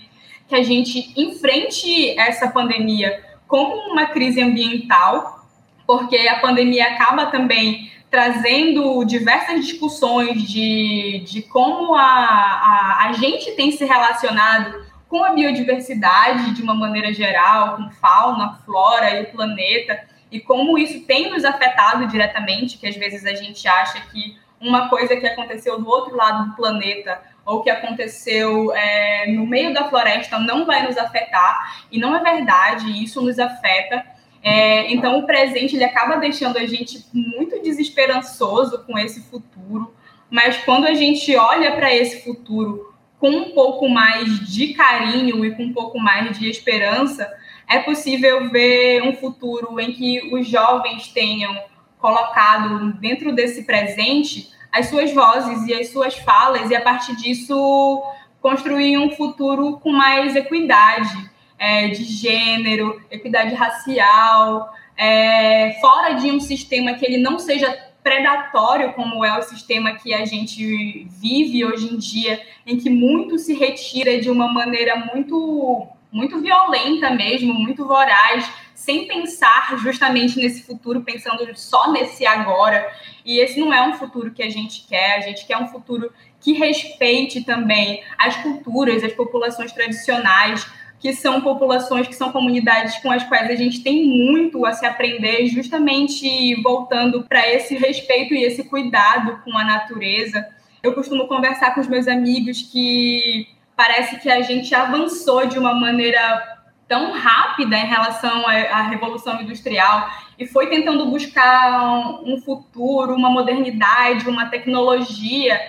que 0.48 0.54
a 0.54 0.62
gente 0.62 1.12
enfrente 1.20 2.12
essa 2.20 2.48
pandemia 2.48 3.20
como 3.48 3.76
uma 3.92 4.06
crise 4.06 4.40
ambiental, 4.40 5.48
porque 5.88 6.16
a 6.28 6.40
pandemia 6.40 6.90
acaba 6.90 7.26
também 7.26 7.92
trazendo 8.12 9.04
diversas 9.04 9.66
discussões 9.66 10.44
de, 10.44 11.24
de 11.26 11.42
como 11.42 11.96
a, 11.96 12.04
a, 12.04 13.08
a 13.10 13.14
gente 13.14 13.52
tem 13.54 13.72
se 13.72 13.84
relacionado 13.84 14.86
com 15.08 15.24
a 15.24 15.32
biodiversidade 15.32 16.54
de 16.54 16.62
uma 16.62 16.74
maneira 16.74 17.14
geral, 17.14 17.78
com 17.78 17.90
fauna, 17.92 18.56
flora 18.66 19.20
e 19.20 19.24
o 19.24 19.32
planeta, 19.32 20.02
e 20.32 20.40
como 20.40 20.78
isso 20.78 21.06
tem 21.06 21.32
nos 21.32 21.46
afetado 21.46 22.08
diretamente, 22.08 22.78
que 22.78 22.88
às 22.88 22.96
vezes 22.96 23.26
a 23.26 23.34
gente 23.34 23.68
acha 23.68 24.02
que 24.12 24.38
uma 24.60 24.90
coisa 24.90 25.16
que 25.16 25.26
aconteceu 25.26 25.80
do 25.80 25.88
outro 25.88 26.16
lado 26.16 26.50
do 26.50 26.56
planeta 26.56 27.22
ou 27.46 27.62
que 27.62 27.70
aconteceu 27.70 28.74
é, 28.76 29.32
no 29.32 29.46
meio 29.46 29.74
da 29.74 29.88
floresta 29.88 30.38
não 30.38 30.66
vai 30.66 30.86
nos 30.86 30.98
afetar, 30.98 31.86
e 31.90 31.98
não 31.98 32.14
é 32.16 32.22
verdade, 32.22 33.02
isso 33.02 33.22
nos 33.22 33.40
afeta. 33.40 34.06
É, 34.44 34.92
então, 34.92 35.20
o 35.20 35.26
presente 35.26 35.76
ele 35.76 35.86
acaba 35.86 36.18
deixando 36.18 36.58
a 36.58 36.66
gente 36.66 37.06
muito 37.14 37.62
desesperançoso 37.62 38.84
com 38.86 38.98
esse 38.98 39.22
futuro, 39.30 39.94
mas 40.30 40.58
quando 40.58 40.86
a 40.86 40.94
gente 40.94 41.34
olha 41.38 41.72
para 41.72 41.94
esse 41.94 42.24
futuro 42.24 42.87
com 43.20 43.30
um 43.30 43.52
pouco 43.52 43.90
mais 43.90 44.40
de 44.48 44.74
carinho 44.74 45.44
e 45.44 45.56
com 45.56 45.64
um 45.64 45.74
pouco 45.74 46.00
mais 46.00 46.38
de 46.38 46.50
esperança, 46.50 47.32
é 47.68 47.80
possível 47.80 48.50
ver 48.50 49.02
um 49.04 49.14
futuro 49.16 49.80
em 49.80 49.92
que 49.92 50.34
os 50.34 50.48
jovens 50.48 51.08
tenham 51.10 51.58
colocado 52.00 52.94
dentro 52.94 53.34
desse 53.34 53.64
presente 53.64 54.56
as 54.72 54.88
suas 54.88 55.12
vozes 55.12 55.68
e 55.68 55.74
as 55.74 55.90
suas 55.90 56.16
falas, 56.20 56.70
e 56.70 56.76
a 56.76 56.82
partir 56.82 57.16
disso 57.16 58.04
construir 58.42 58.98
um 58.98 59.12
futuro 59.12 59.80
com 59.80 59.92
mais 59.92 60.36
equidade 60.36 61.30
é, 61.58 61.88
de 61.88 62.04
gênero, 62.04 63.02
equidade 63.10 63.56
racial, 63.56 64.72
é, 64.96 65.78
fora 65.82 66.14
de 66.14 66.32
um 66.32 66.40
sistema 66.40 66.94
que 66.94 67.06
ele 67.06 67.18
não 67.18 67.40
seja 67.40 67.87
predatório 68.08 68.94
como 68.94 69.26
é 69.26 69.38
o 69.38 69.42
sistema 69.42 69.96
que 69.96 70.14
a 70.14 70.24
gente 70.24 71.06
vive 71.20 71.66
hoje 71.66 71.94
em 71.94 71.98
dia, 71.98 72.42
em 72.66 72.78
que 72.78 72.90
muito 72.90 73.38
se 73.38 73.54
retira 73.54 74.18
de 74.18 74.32
uma 74.32 74.48
maneira 74.48 74.96
muito 75.14 75.88
muito 76.10 76.40
violenta 76.40 77.10
mesmo, 77.10 77.54
muito 77.54 77.86
voraz, 77.86 78.50
sem 78.74 79.06
pensar 79.10 79.78
justamente 79.80 80.38
nesse 80.38 80.64
futuro, 80.64 81.02
pensando 81.02 81.46
só 81.54 81.92
nesse 81.92 82.26
agora. 82.26 82.90
E 83.26 83.40
esse 83.40 83.60
não 83.60 83.74
é 83.74 83.86
um 83.86 83.94
futuro 83.94 84.32
que 84.32 84.42
a 84.42 84.50
gente 84.50 84.88
quer, 84.88 85.18
a 85.18 85.20
gente 85.20 85.46
quer 85.46 85.58
um 85.58 85.68
futuro 85.68 86.10
que 86.40 86.54
respeite 86.54 87.44
também 87.44 88.02
as 88.18 88.38
culturas, 88.38 89.04
as 89.04 89.12
populações 89.12 89.74
tradicionais, 89.74 90.66
que 91.00 91.14
são 91.14 91.42
populações, 91.42 92.08
que 92.08 92.16
são 92.16 92.32
comunidades 92.32 92.98
com 93.00 93.12
as 93.12 93.24
quais 93.24 93.50
a 93.50 93.56
gente 93.56 93.84
tem 93.84 94.06
muito 94.06 94.66
a 94.66 94.72
se 94.72 94.86
aprender, 94.86 95.46
justamente 95.48 96.56
voltando 96.62 97.24
para 97.24 97.48
esse 97.48 97.76
respeito 97.76 98.34
e 98.34 98.44
esse 98.44 98.64
cuidado 98.64 99.40
com 99.44 99.56
a 99.58 99.64
natureza. 99.64 100.48
Eu 100.82 100.94
costumo 100.94 101.28
conversar 101.28 101.74
com 101.74 101.82
os 101.82 101.88
meus 101.88 102.08
amigos 102.08 102.62
que 102.62 103.48
parece 103.76 104.20
que 104.20 104.30
a 104.30 104.42
gente 104.42 104.74
avançou 104.74 105.46
de 105.46 105.60
uma 105.60 105.74
maneira 105.74 106.58
tão 106.88 107.12
rápida 107.12 107.78
em 107.78 107.86
relação 107.86 108.48
à, 108.48 108.82
revolução 108.84 109.42
industrial 109.42 110.10
e 110.40 110.48
foi 110.48 110.68
tentando 110.68 111.06
buscar 111.08 112.22
um 112.24 112.42
futuro, 112.42 113.14
uma 113.14 113.30
modernidade, 113.30 114.28
uma 114.28 114.48
tecnologia 114.48 115.60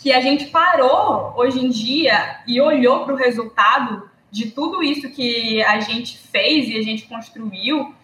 que 0.00 0.12
a 0.12 0.20
gente 0.20 0.46
parou 0.46 1.34
hoje 1.36 1.64
em 1.64 1.68
dia 1.68 2.38
e 2.46 2.60
olhou 2.60 3.04
para 3.04 3.14
o 3.14 3.16
resultado 3.16 4.08
de 4.30 4.50
tudo 4.50 4.82
isso 4.82 5.08
que 5.10 5.62
a 5.62 5.80
gente 5.80 6.18
fez 6.18 6.68
e 6.68 6.76
a 6.76 6.82
gente 6.82 7.04
construiu 7.04 7.94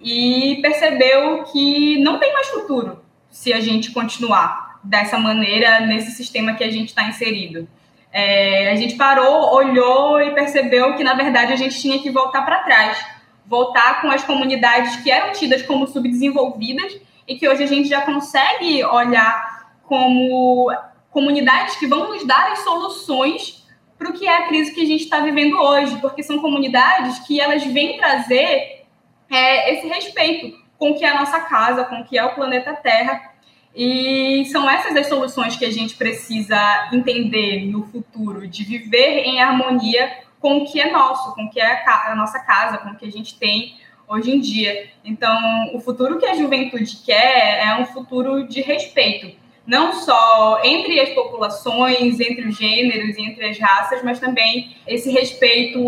e 0.00 0.58
percebeu 0.62 1.44
que 1.44 1.98
não 1.98 2.18
tem 2.18 2.32
mais 2.32 2.48
futuro 2.48 3.00
se 3.30 3.52
a 3.52 3.60
gente 3.60 3.90
continuar 3.92 4.80
dessa 4.84 5.18
maneira 5.18 5.80
nesse 5.80 6.12
sistema 6.12 6.54
que 6.54 6.62
a 6.62 6.70
gente 6.70 6.88
está 6.88 7.04
inserido. 7.04 7.66
É, 8.12 8.70
a 8.70 8.76
gente 8.76 8.94
parou, 8.94 9.54
olhou 9.54 10.20
e 10.20 10.30
percebeu 10.32 10.94
que, 10.94 11.02
na 11.02 11.14
verdade, 11.14 11.52
a 11.52 11.56
gente 11.56 11.80
tinha 11.80 11.98
que 11.98 12.10
voltar 12.10 12.42
para 12.42 12.62
trás 12.62 13.14
voltar 13.46 14.00
com 14.00 14.10
as 14.10 14.24
comunidades 14.24 14.96
que 14.96 15.10
eram 15.10 15.32
tidas 15.32 15.62
como 15.62 15.86
subdesenvolvidas 15.86 16.98
e 17.26 17.36
que 17.36 17.48
hoje 17.48 17.62
a 17.62 17.66
gente 17.66 17.88
já 17.88 18.02
consegue 18.02 18.84
olhar 18.84 19.72
como 19.84 20.72
comunidades 21.10 21.76
que 21.76 21.86
vão 21.86 22.12
nos 22.12 22.26
dar 22.26 22.52
as 22.52 22.60
soluções 22.60 23.63
para 23.98 24.10
o 24.10 24.12
que 24.12 24.26
é 24.26 24.36
a 24.36 24.48
crise 24.48 24.74
que 24.74 24.82
a 24.82 24.86
gente 24.86 25.04
está 25.04 25.20
vivendo 25.20 25.56
hoje, 25.56 25.98
porque 26.00 26.22
são 26.22 26.38
comunidades 26.38 27.18
que 27.20 27.40
elas 27.40 27.64
vêm 27.64 27.96
trazer 27.96 28.84
é, 29.30 29.74
esse 29.74 29.86
respeito 29.86 30.56
com 30.78 30.90
o 30.90 30.98
que 30.98 31.04
é 31.04 31.08
a 31.08 31.18
nossa 31.18 31.40
casa, 31.40 31.84
com 31.84 32.00
o 32.00 32.04
que 32.04 32.18
é 32.18 32.24
o 32.24 32.34
planeta 32.34 32.74
Terra. 32.74 33.32
E 33.74 34.44
são 34.46 34.68
essas 34.68 34.96
as 34.96 35.08
soluções 35.08 35.56
que 35.56 35.64
a 35.64 35.70
gente 35.70 35.96
precisa 35.96 36.90
entender 36.92 37.66
no 37.66 37.84
futuro, 37.86 38.46
de 38.46 38.64
viver 38.64 39.24
em 39.24 39.40
harmonia 39.40 40.24
com 40.40 40.58
o 40.58 40.64
que 40.66 40.80
é 40.80 40.90
nosso, 40.90 41.34
com 41.34 41.44
o 41.44 41.50
que 41.50 41.60
é 41.60 41.84
a 41.88 42.14
nossa 42.14 42.38
casa, 42.40 42.78
com 42.78 42.90
o 42.90 42.96
que 42.96 43.06
a 43.06 43.10
gente 43.10 43.38
tem 43.38 43.76
hoje 44.06 44.30
em 44.30 44.40
dia. 44.40 44.90
Então, 45.04 45.74
o 45.74 45.80
futuro 45.80 46.18
que 46.18 46.26
a 46.26 46.34
juventude 46.34 46.98
quer 47.04 47.64
é 47.64 47.74
um 47.80 47.86
futuro 47.86 48.46
de 48.46 48.60
respeito 48.60 49.43
não 49.66 49.94
só 49.94 50.60
entre 50.62 51.00
as 51.00 51.10
populações, 51.10 52.20
entre 52.20 52.46
os 52.46 52.56
gêneros 52.56 53.16
e 53.16 53.22
entre 53.22 53.46
as 53.46 53.58
raças, 53.58 54.02
mas 54.02 54.20
também 54.20 54.76
esse 54.86 55.10
respeito 55.10 55.78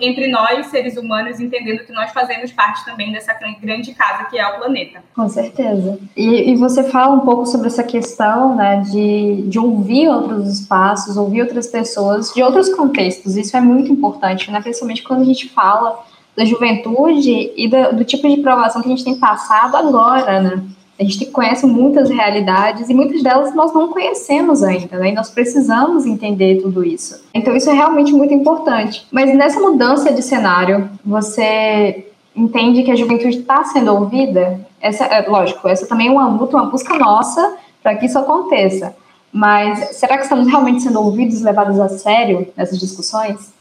entre 0.00 0.28
nós, 0.28 0.66
seres 0.66 0.96
humanos, 0.96 1.38
entendendo 1.38 1.84
que 1.84 1.92
nós 1.92 2.12
fazemos 2.12 2.50
parte 2.52 2.84
também 2.84 3.12
dessa 3.12 3.34
grande 3.60 3.94
casa 3.94 4.24
que 4.24 4.38
é 4.38 4.46
o 4.46 4.58
planeta. 4.58 5.02
Com 5.14 5.28
certeza. 5.28 5.98
E, 6.16 6.50
e 6.50 6.56
você 6.56 6.84
fala 6.84 7.14
um 7.14 7.20
pouco 7.20 7.44
sobre 7.44 7.66
essa 7.66 7.84
questão 7.84 8.56
né, 8.56 8.82
de, 8.90 9.42
de 9.48 9.58
ouvir 9.58 10.08
outros 10.08 10.60
espaços, 10.60 11.16
ouvir 11.16 11.42
outras 11.42 11.66
pessoas 11.66 12.32
de 12.32 12.42
outros 12.42 12.70
contextos. 12.70 13.36
Isso 13.36 13.54
é 13.54 13.60
muito 13.60 13.92
importante, 13.92 14.50
né? 14.50 14.60
principalmente 14.62 15.02
quando 15.02 15.20
a 15.20 15.26
gente 15.26 15.48
fala 15.50 16.04
da 16.34 16.44
juventude 16.44 17.52
e 17.56 17.68
do, 17.68 17.96
do 17.96 18.04
tipo 18.04 18.28
de 18.28 18.38
provação 18.38 18.80
que 18.80 18.88
a 18.88 18.90
gente 18.90 19.04
tem 19.04 19.18
passado 19.18 19.74
agora, 19.74 20.40
né? 20.40 20.62
A 20.98 21.04
gente 21.04 21.26
conhece 21.26 21.66
muitas 21.66 22.08
realidades 22.08 22.88
e 22.88 22.94
muitas 22.94 23.22
delas 23.22 23.54
nós 23.54 23.72
não 23.74 23.88
conhecemos 23.88 24.62
ainda, 24.62 24.96
né? 24.98 25.10
E 25.10 25.12
nós 25.12 25.28
precisamos 25.28 26.06
entender 26.06 26.62
tudo 26.62 26.82
isso. 26.82 27.22
Então, 27.34 27.54
isso 27.54 27.68
é 27.68 27.74
realmente 27.74 28.12
muito 28.14 28.32
importante. 28.32 29.06
Mas 29.10 29.34
nessa 29.34 29.60
mudança 29.60 30.12
de 30.12 30.22
cenário, 30.22 30.88
você 31.04 32.06
entende 32.34 32.82
que 32.82 32.90
a 32.90 32.96
juventude 32.96 33.40
está 33.40 33.62
sendo 33.64 33.92
ouvida? 33.92 34.58
Essa, 34.80 35.04
é, 35.04 35.28
lógico, 35.28 35.68
essa 35.68 35.86
também 35.86 36.08
é 36.08 36.10
uma 36.10 36.28
luta, 36.28 36.56
uma 36.56 36.70
busca 36.70 36.98
nossa 36.98 37.56
para 37.82 37.94
que 37.94 38.06
isso 38.06 38.18
aconteça. 38.18 38.96
Mas 39.30 39.96
será 39.96 40.16
que 40.16 40.22
estamos 40.22 40.48
realmente 40.48 40.82
sendo 40.82 40.98
ouvidos, 41.00 41.42
levados 41.42 41.78
a 41.78 41.90
sério 41.90 42.48
nessas 42.56 42.80
discussões? 42.80 43.54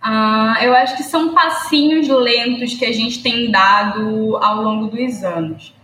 Ah, 0.00 0.56
eu 0.62 0.72
acho 0.72 0.96
que 0.96 1.02
são 1.02 1.34
passinhos 1.34 2.06
lentos 2.08 2.74
que 2.74 2.84
a 2.84 2.92
gente 2.92 3.20
tem 3.24 3.50
dado 3.50 4.36
ao 4.36 4.62
longo 4.62 4.86
dos 4.86 5.24
anos 5.24 5.74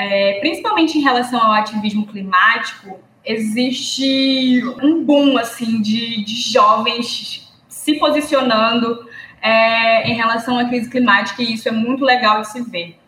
é, 0.00 0.38
principalmente 0.40 0.96
em 0.96 1.02
relação 1.02 1.38
ao 1.38 1.52
ativismo 1.52 2.06
climático, 2.06 2.98
existe 3.22 4.62
um 4.82 5.04
boom 5.04 5.36
assim 5.36 5.82
de, 5.82 6.24
de 6.24 6.36
jovens 6.50 7.52
se 7.68 7.98
posicionando 7.98 9.06
é, 9.42 10.08
em 10.08 10.14
relação 10.14 10.58
à 10.58 10.64
crise 10.64 10.88
climática, 10.88 11.42
e 11.42 11.52
isso 11.52 11.68
é 11.68 11.72
muito 11.72 12.02
legal 12.02 12.40
de 12.40 12.48
se 12.50 12.62
ver. 12.62 12.98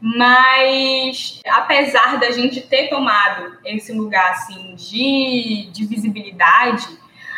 Mas, 0.00 1.42
apesar 1.46 2.18
da 2.18 2.30
gente 2.30 2.62
ter 2.62 2.88
tomado 2.88 3.58
esse 3.64 3.92
lugar 3.92 4.30
assim, 4.30 4.74
de, 4.74 5.68
de 5.70 5.84
visibilidade, 5.84 6.86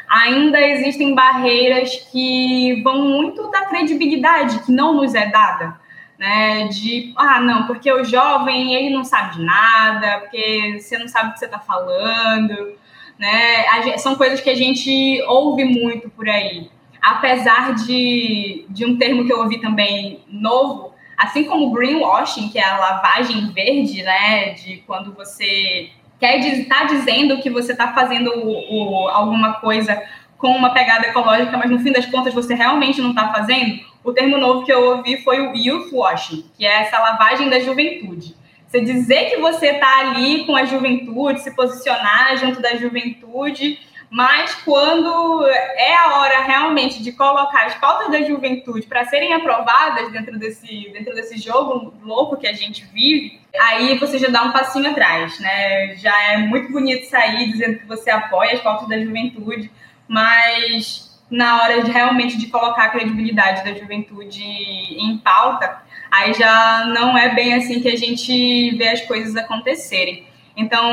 ainda 0.08 0.60
existem 0.60 1.16
barreiras 1.16 1.96
que 2.12 2.80
vão 2.84 3.08
muito 3.08 3.50
da 3.50 3.62
credibilidade 3.62 4.60
que 4.60 4.70
não 4.70 4.94
nos 4.94 5.16
é 5.16 5.26
dada. 5.26 5.79
Né, 6.20 6.68
de, 6.68 7.14
ah, 7.16 7.40
não, 7.40 7.66
porque 7.66 7.90
o 7.90 8.04
jovem, 8.04 8.74
ele 8.74 8.94
não 8.94 9.02
sabe 9.02 9.38
de 9.38 9.42
nada, 9.42 10.18
porque 10.18 10.78
você 10.78 10.98
não 10.98 11.08
sabe 11.08 11.30
o 11.30 11.32
que 11.32 11.38
você 11.38 11.46
está 11.46 11.58
falando, 11.58 12.74
né, 13.18 13.96
são 13.96 14.16
coisas 14.16 14.38
que 14.38 14.50
a 14.50 14.54
gente 14.54 15.22
ouve 15.26 15.64
muito 15.64 16.10
por 16.10 16.28
aí. 16.28 16.70
Apesar 17.00 17.74
de, 17.74 18.66
de 18.68 18.84
um 18.84 18.98
termo 18.98 19.24
que 19.24 19.32
eu 19.32 19.38
ouvi 19.38 19.62
também 19.62 20.20
novo, 20.28 20.92
assim 21.16 21.44
como 21.44 21.70
greenwashing, 21.70 22.50
que 22.50 22.58
é 22.58 22.68
a 22.68 22.76
lavagem 22.76 23.50
verde, 23.52 24.02
né, 24.02 24.50
de 24.50 24.76
quando 24.86 25.14
você 25.14 25.88
quer 26.18 26.38
estar 26.38 26.80
tá 26.80 26.84
dizendo 26.84 27.40
que 27.40 27.48
você 27.48 27.72
está 27.72 27.94
fazendo 27.94 28.30
o, 28.30 29.04
o, 29.04 29.08
alguma 29.08 29.54
coisa 29.54 30.02
com 30.36 30.48
uma 30.48 30.74
pegada 30.74 31.06
ecológica, 31.06 31.56
mas 31.56 31.70
no 31.70 31.78
fim 31.78 31.92
das 31.92 32.04
contas 32.04 32.34
você 32.34 32.54
realmente 32.54 33.00
não 33.00 33.10
está 33.10 33.32
fazendo, 33.32 33.80
o 34.02 34.12
termo 34.12 34.38
novo 34.38 34.64
que 34.64 34.72
eu 34.72 34.96
ouvi 34.96 35.22
foi 35.22 35.40
o 35.40 35.56
youth 35.56 35.92
washing, 35.92 36.44
que 36.56 36.64
é 36.64 36.82
essa 36.82 36.98
lavagem 36.98 37.48
da 37.48 37.60
juventude. 37.60 38.34
Você 38.66 38.80
dizer 38.80 39.30
que 39.30 39.36
você 39.38 39.66
está 39.66 39.98
ali 39.98 40.44
com 40.46 40.54
a 40.54 40.64
juventude, 40.64 41.40
se 41.40 41.54
posicionar 41.54 42.36
junto 42.36 42.62
da 42.62 42.76
juventude, 42.76 43.80
mas 44.08 44.54
quando 44.64 45.44
é 45.46 45.94
a 45.94 46.18
hora 46.18 46.42
realmente 46.42 47.02
de 47.02 47.12
colocar 47.12 47.66
as 47.66 47.74
pautas 47.76 48.10
da 48.10 48.22
juventude 48.22 48.86
para 48.86 49.04
serem 49.06 49.32
aprovadas 49.32 50.10
dentro 50.10 50.38
desse, 50.38 50.90
dentro 50.92 51.14
desse 51.14 51.38
jogo 51.38 51.94
louco 52.02 52.36
que 52.36 52.46
a 52.46 52.52
gente 52.52 52.84
vive, 52.92 53.40
aí 53.60 53.98
você 53.98 54.18
já 54.18 54.28
dá 54.28 54.42
um 54.42 54.52
passinho 54.52 54.90
atrás, 54.90 55.38
né? 55.38 55.96
Já 55.96 56.32
é 56.32 56.38
muito 56.38 56.72
bonito 56.72 57.08
sair 57.08 57.50
dizendo 57.50 57.78
que 57.78 57.86
você 57.86 58.10
apoia 58.10 58.54
as 58.54 58.60
pautas 58.60 58.88
da 58.88 58.98
juventude, 58.98 59.70
mas 60.08 61.09
na 61.30 61.62
hora 61.62 61.82
de 61.82 61.90
realmente 61.90 62.36
de 62.36 62.48
colocar 62.48 62.84
a 62.84 62.88
credibilidade 62.88 63.64
da 63.64 63.72
juventude 63.78 64.42
em 64.42 65.16
pauta, 65.18 65.82
aí 66.10 66.34
já 66.34 66.84
não 66.86 67.16
é 67.16 67.34
bem 67.34 67.54
assim 67.54 67.80
que 67.80 67.88
a 67.88 67.96
gente 67.96 68.76
vê 68.76 68.88
as 68.88 69.00
coisas 69.02 69.36
acontecerem. 69.36 70.26
Então, 70.56 70.84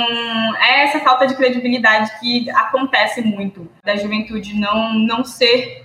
é 0.61 0.83
essa 0.83 0.99
falta 0.99 1.25
de 1.25 1.35
credibilidade 1.35 2.19
que 2.19 2.49
acontece 2.51 3.21
muito 3.21 3.69
da 3.83 3.95
juventude 3.95 4.53
não, 4.53 4.93
não 4.93 5.23
ser 5.23 5.83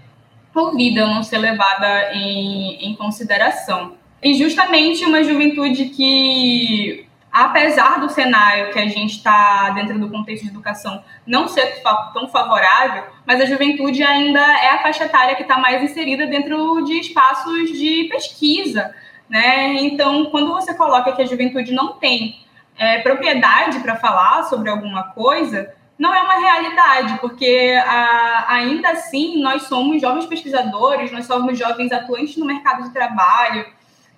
ouvida, 0.54 1.06
não 1.06 1.22
ser 1.22 1.38
levada 1.38 2.12
em, 2.12 2.90
em 2.90 2.94
consideração. 2.94 3.96
E 4.22 4.34
justamente 4.34 5.04
uma 5.04 5.24
juventude 5.24 5.86
que, 5.86 7.08
apesar 7.32 7.98
do 7.98 8.08
cenário 8.08 8.72
que 8.72 8.78
a 8.78 8.86
gente 8.86 9.16
está 9.16 9.70
dentro 9.70 9.98
do 9.98 10.10
contexto 10.10 10.44
de 10.44 10.50
educação 10.50 11.02
não 11.26 11.48
ser 11.48 11.82
tão 12.12 12.28
favorável, 12.28 13.04
mas 13.26 13.40
a 13.40 13.46
juventude 13.46 14.02
ainda 14.02 14.40
é 14.40 14.70
a 14.70 14.82
faixa 14.82 15.04
etária 15.04 15.34
que 15.34 15.42
está 15.42 15.58
mais 15.58 15.82
inserida 15.82 16.26
dentro 16.26 16.82
de 16.84 17.00
espaços 17.00 17.70
de 17.70 18.08
pesquisa. 18.10 18.94
Né? 19.28 19.74
Então, 19.82 20.26
quando 20.26 20.52
você 20.52 20.74
coloca 20.74 21.12
que 21.12 21.22
a 21.22 21.26
juventude 21.26 21.72
não 21.72 21.94
tem 21.94 22.40
é, 22.76 22.98
propriedade 22.98 23.80
para 23.80 23.96
falar 23.96 24.42
sobre 24.44 24.70
alguma 24.70 25.04
coisa 25.12 25.74
não 26.02 26.12
é 26.12 26.20
uma 26.20 26.34
realidade, 26.34 27.18
porque 27.20 27.80
a, 27.86 28.54
ainda 28.54 28.90
assim 28.90 29.40
nós 29.40 29.62
somos 29.68 30.00
jovens 30.00 30.26
pesquisadores, 30.26 31.12
nós 31.12 31.26
somos 31.26 31.56
jovens 31.56 31.92
atuantes 31.92 32.36
no 32.36 32.44
mercado 32.44 32.82
de 32.82 32.92
trabalho. 32.92 33.64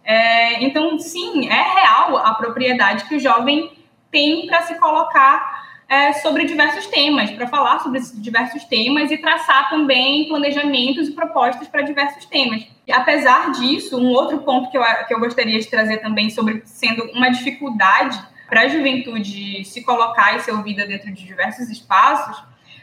É, 0.02 0.64
então, 0.64 0.98
sim, 0.98 1.46
é 1.46 1.62
real 1.74 2.16
a 2.16 2.32
propriedade 2.34 3.04
que 3.04 3.16
o 3.16 3.20
jovem 3.20 3.70
tem 4.10 4.46
para 4.46 4.62
se 4.62 4.78
colocar 4.78 5.53
é, 5.94 6.12
sobre 6.14 6.44
diversos 6.44 6.87
temas, 6.87 7.30
para 7.30 7.46
falar 7.46 7.78
sobre 7.78 8.00
diversos 8.16 8.64
temas 8.64 9.12
e 9.12 9.16
traçar 9.16 9.70
também 9.70 10.26
planejamentos 10.26 11.09
e 11.09 11.12
propostas 11.12 11.68
para 11.68 11.83
diversos 11.83 12.24
temas. 12.24 12.66
Apesar 12.90 13.52
disso, 13.52 13.96
um 13.96 14.09
outro 14.09 14.38
ponto 14.40 14.70
que 14.70 14.76
eu, 14.76 14.83
que 15.07 15.14
eu 15.14 15.20
gostaria 15.20 15.59
de 15.59 15.66
trazer 15.68 15.98
também 15.98 16.30
sobre 16.30 16.62
sendo 16.64 17.04
uma 17.12 17.30
dificuldade 17.30 18.20
para 18.48 18.62
a 18.62 18.68
juventude 18.68 19.64
se 19.64 19.85
colocar 19.85 20.37
e 20.37 20.40
ser 20.40 20.50
ouvida 20.50 20.85
dentro 20.85 21.12
de 21.12 21.24
diversos 21.24 21.70
espaços, 21.70 22.42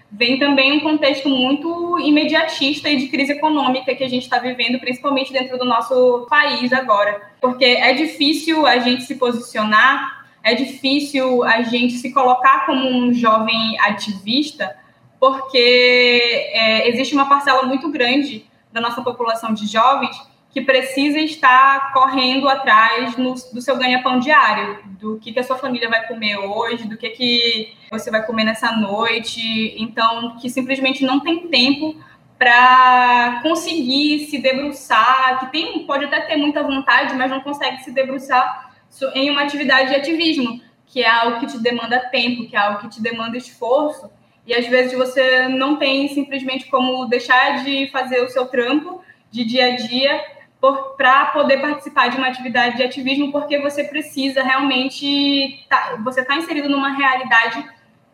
vem 0.09 0.39
também 0.39 0.71
um 0.71 0.79
contexto 0.79 1.27
muito 1.27 1.99
imediatista 1.99 2.89
e 2.89 2.95
de 2.95 3.07
crise 3.09 3.33
econômica 3.33 3.93
que 3.93 4.05
a 4.05 4.09
gente 4.09 4.23
está 4.23 4.39
vivendo, 4.39 4.79
principalmente 4.79 5.33
dentro 5.33 5.57
do 5.57 5.65
nosso 5.65 6.27
país 6.29 6.71
agora. 6.71 7.21
Porque 7.41 7.65
é 7.65 7.93
difícil 7.93 8.65
a 8.65 8.79
gente 8.79 9.03
se 9.03 9.15
posicionar, 9.15 10.20
é 10.43 10.55
difícil 10.55 11.43
a 11.43 11.61
gente 11.61 11.93
se 11.93 12.11
colocar 12.11 12.65
como 12.65 12.87
um 12.87 13.13
jovem 13.13 13.79
ativista, 13.79 14.75
porque 15.19 16.49
é, 16.53 16.89
existe 16.89 17.13
uma 17.13 17.29
parcela 17.29 17.63
muito 17.63 17.89
grande 17.89 18.45
da 18.71 18.81
nossa 18.81 19.01
população 19.01 19.53
de 19.53 19.67
jovens 19.67 20.15
que 20.51 20.61
precisa 20.61 21.19
estar 21.19 21.93
correndo 21.93 22.49
atrás 22.49 23.15
no, 23.15 23.33
do 23.33 23.61
seu 23.61 23.77
ganha-pão 23.77 24.19
diário, 24.19 24.79
do 24.99 25.17
que, 25.17 25.31
que 25.31 25.39
a 25.39 25.43
sua 25.43 25.57
família 25.57 25.89
vai 25.89 26.05
comer 26.07 26.37
hoje, 26.37 26.87
do 26.87 26.97
que, 26.97 27.09
que 27.11 27.73
você 27.89 28.11
vai 28.11 28.25
comer 28.25 28.43
nessa 28.43 28.71
noite. 28.73 29.75
Então, 29.77 30.35
que 30.37 30.49
simplesmente 30.49 31.05
não 31.05 31.21
tem 31.21 31.47
tempo 31.47 31.95
para 32.37 33.39
conseguir 33.43 34.25
se 34.25 34.39
debruçar, 34.39 35.39
que 35.39 35.51
tem, 35.51 35.85
pode 35.85 36.05
até 36.05 36.21
ter 36.21 36.35
muita 36.35 36.63
vontade, 36.63 37.15
mas 37.15 37.31
não 37.31 37.39
consegue 37.39 37.81
se 37.83 37.91
debruçar 37.91 38.70
em 39.13 39.29
uma 39.29 39.43
atividade 39.43 39.89
de 39.89 39.95
ativismo, 39.95 40.61
que 40.85 41.01
é 41.01 41.09
algo 41.09 41.39
que 41.39 41.47
te 41.47 41.57
demanda 41.57 41.99
tempo, 41.99 42.47
que 42.47 42.55
é 42.55 42.59
algo 42.59 42.79
que 42.79 42.89
te 42.89 43.01
demanda 43.01 43.37
esforço. 43.37 44.09
E 44.45 44.53
às 44.53 44.67
vezes 44.67 44.97
você 44.97 45.47
não 45.47 45.77
tem 45.77 46.07
simplesmente 46.09 46.69
como 46.69 47.05
deixar 47.05 47.63
de 47.63 47.87
fazer 47.91 48.21
o 48.21 48.29
seu 48.29 48.47
trampo 48.47 49.01
de 49.31 49.45
dia 49.45 49.73
a 49.73 49.75
dia 49.75 50.21
para 50.97 51.27
poder 51.27 51.59
participar 51.59 52.09
de 52.09 52.17
uma 52.17 52.27
atividade 52.27 52.77
de 52.77 52.83
ativismo, 52.83 53.31
porque 53.31 53.59
você 53.59 53.83
precisa 53.83 54.43
realmente, 54.43 55.65
tá, 55.67 55.97
você 56.03 56.21
está 56.21 56.35
inserido 56.35 56.69
numa 56.69 56.95
realidade 56.95 57.65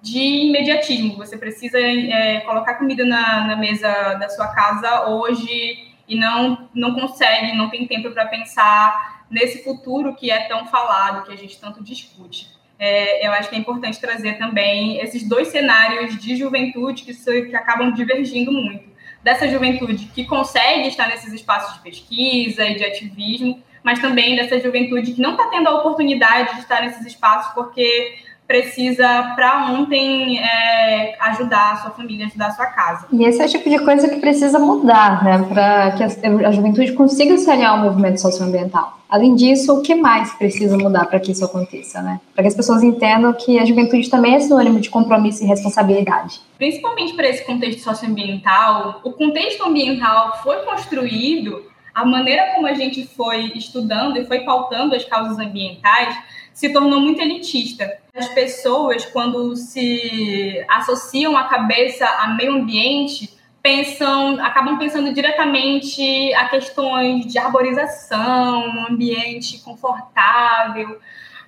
de 0.02 0.48
imediatismo, 0.48 1.18
você 1.18 1.38
precisa 1.38 1.80
é, 1.80 2.40
colocar 2.42 2.76
comida 2.76 3.04
na, 3.04 3.48
na, 3.48 3.56
mesa 3.56 4.14
da 4.14 4.30
sua 4.30 4.48
casa 4.48 5.10
hoje 5.10 5.92
e 6.08 6.16
não, 6.16 6.70
não 6.74 6.94
consegue, 6.94 7.58
não 7.58 7.70
tem 7.70 7.86
tempo 7.86 8.12
para 8.12 8.28
pensar 8.28 9.17
nesse 9.30 9.64
futuro 9.64 10.16
que 10.16 10.32
é 10.32 10.48
tão 10.48 10.66
falado, 10.68 11.26
que 11.26 11.34
a 11.34 11.38
gente 11.38 11.60
tanto 11.60 11.84
discute. 11.84 12.56
É, 12.80 13.26
eu 13.26 13.32
acho 13.32 13.50
que 13.50 13.56
é 13.56 13.60
importante 13.60 14.00
trazer 14.00 14.38
também 14.38 15.00
esses 15.00 15.28
dois 15.28 15.48
cenários 15.48 16.18
de 16.18 16.36
juventude 16.36 17.04
que, 17.04 17.14
que 17.14 17.56
acabam 17.56 17.92
divergindo 17.92 18.52
muito 18.52 18.98
dessa 19.24 19.48
juventude 19.50 20.10
que 20.14 20.26
consegue 20.26 20.88
estar 20.88 21.08
nesses 21.08 21.34
espaços 21.34 21.74
de 21.74 21.80
pesquisa 21.82 22.66
e 22.66 22.76
de 22.76 22.86
ativismo, 22.86 23.60
mas 23.84 24.00
também 24.00 24.36
dessa 24.36 24.60
juventude 24.60 25.14
que 25.14 25.22
não 25.22 25.32
está 25.32 25.48
tendo 25.48 25.68
a 25.68 25.80
oportunidade 25.80 26.56
de 26.56 26.62
estar 26.62 26.82
nesses 26.82 27.06
espaços 27.06 27.54
porque 27.54 28.16
precisa 28.48 29.34
para 29.36 29.72
ontem 29.72 30.40
é, 30.40 31.18
ajudar 31.20 31.74
a 31.74 31.76
sua 31.78 31.92
família, 31.92 32.28
ajudar 32.28 32.48
a 32.48 32.52
sua 32.52 32.68
casa. 32.68 33.08
E 33.12 33.26
esse 33.26 33.42
é 33.42 33.46
o 33.46 33.50
tipo 33.50 33.70
de 33.70 33.80
coisa 33.80 34.08
que 34.08 34.22
precisa 34.22 34.58
mudar, 34.58 35.22
né, 35.24 35.46
para 35.50 35.92
que 35.92 36.04
a, 36.04 36.48
a, 36.48 36.52
juventude 36.54 36.94
consiga 36.94 37.38
se 37.38 37.50
aliar 37.52 37.72
ao 37.72 37.80
movimento 37.80 38.22
socioambiental. 38.22 38.97
Além 39.10 39.36
disso, 39.36 39.74
o 39.74 39.82
que 39.82 39.96
mais 39.96 40.34
precisa 40.34 40.78
mudar 40.78 41.06
para 41.06 41.20
que 41.20 41.32
isso 41.32 41.46
aconteça, 41.46 42.02
né? 42.02 42.20
Para 42.34 42.44
que 42.44 42.50
as 42.50 42.56
pessoas 42.56 42.84
entendam 42.84 43.34
que 43.34 43.58
a 43.58 43.66
juventude 43.66 44.10
também 44.10 44.36
é 44.36 44.40
sinônimo 44.40 44.80
de 44.80 44.90
compromisso 44.90 45.44
e 45.44 45.48
responsabilidade. 45.48 46.42
Principalmente 46.58 47.14
para 47.14 47.28
esse 47.30 47.46
contexto 47.46 47.82
socioambiental, 47.82 49.02
o 49.04 49.12
contexto 49.14 49.64
ambiental 49.64 50.42
foi 50.44 50.58
construído, 50.66 51.64
a 51.94 52.06
maneira 52.06 52.54
como 52.54 52.68
a 52.68 52.74
gente 52.74 53.08
foi 53.08 53.54
estudando 53.56 54.18
e 54.18 54.26
foi 54.26 54.42
pautando 54.42 54.94
as 54.94 55.04
causas 55.06 55.40
ambientais 55.40 56.16
se 56.58 56.70
tornou 56.74 57.00
muito 57.00 57.22
elitista. 57.22 57.88
As 58.16 58.30
pessoas, 58.30 59.06
quando 59.06 59.56
se 59.56 60.66
associam 60.68 61.38
a 61.38 61.44
cabeça 61.44 62.04
a 62.04 62.30
meio 62.30 62.56
ambiente, 62.56 63.30
pensam, 63.62 64.44
acabam 64.44 64.78
pensando 64.78 65.14
diretamente 65.14 66.34
a 66.34 66.48
questões 66.48 67.26
de 67.26 67.38
arborização, 67.38 68.68
um 68.68 68.88
ambiente 68.88 69.60
confortável 69.60 71.00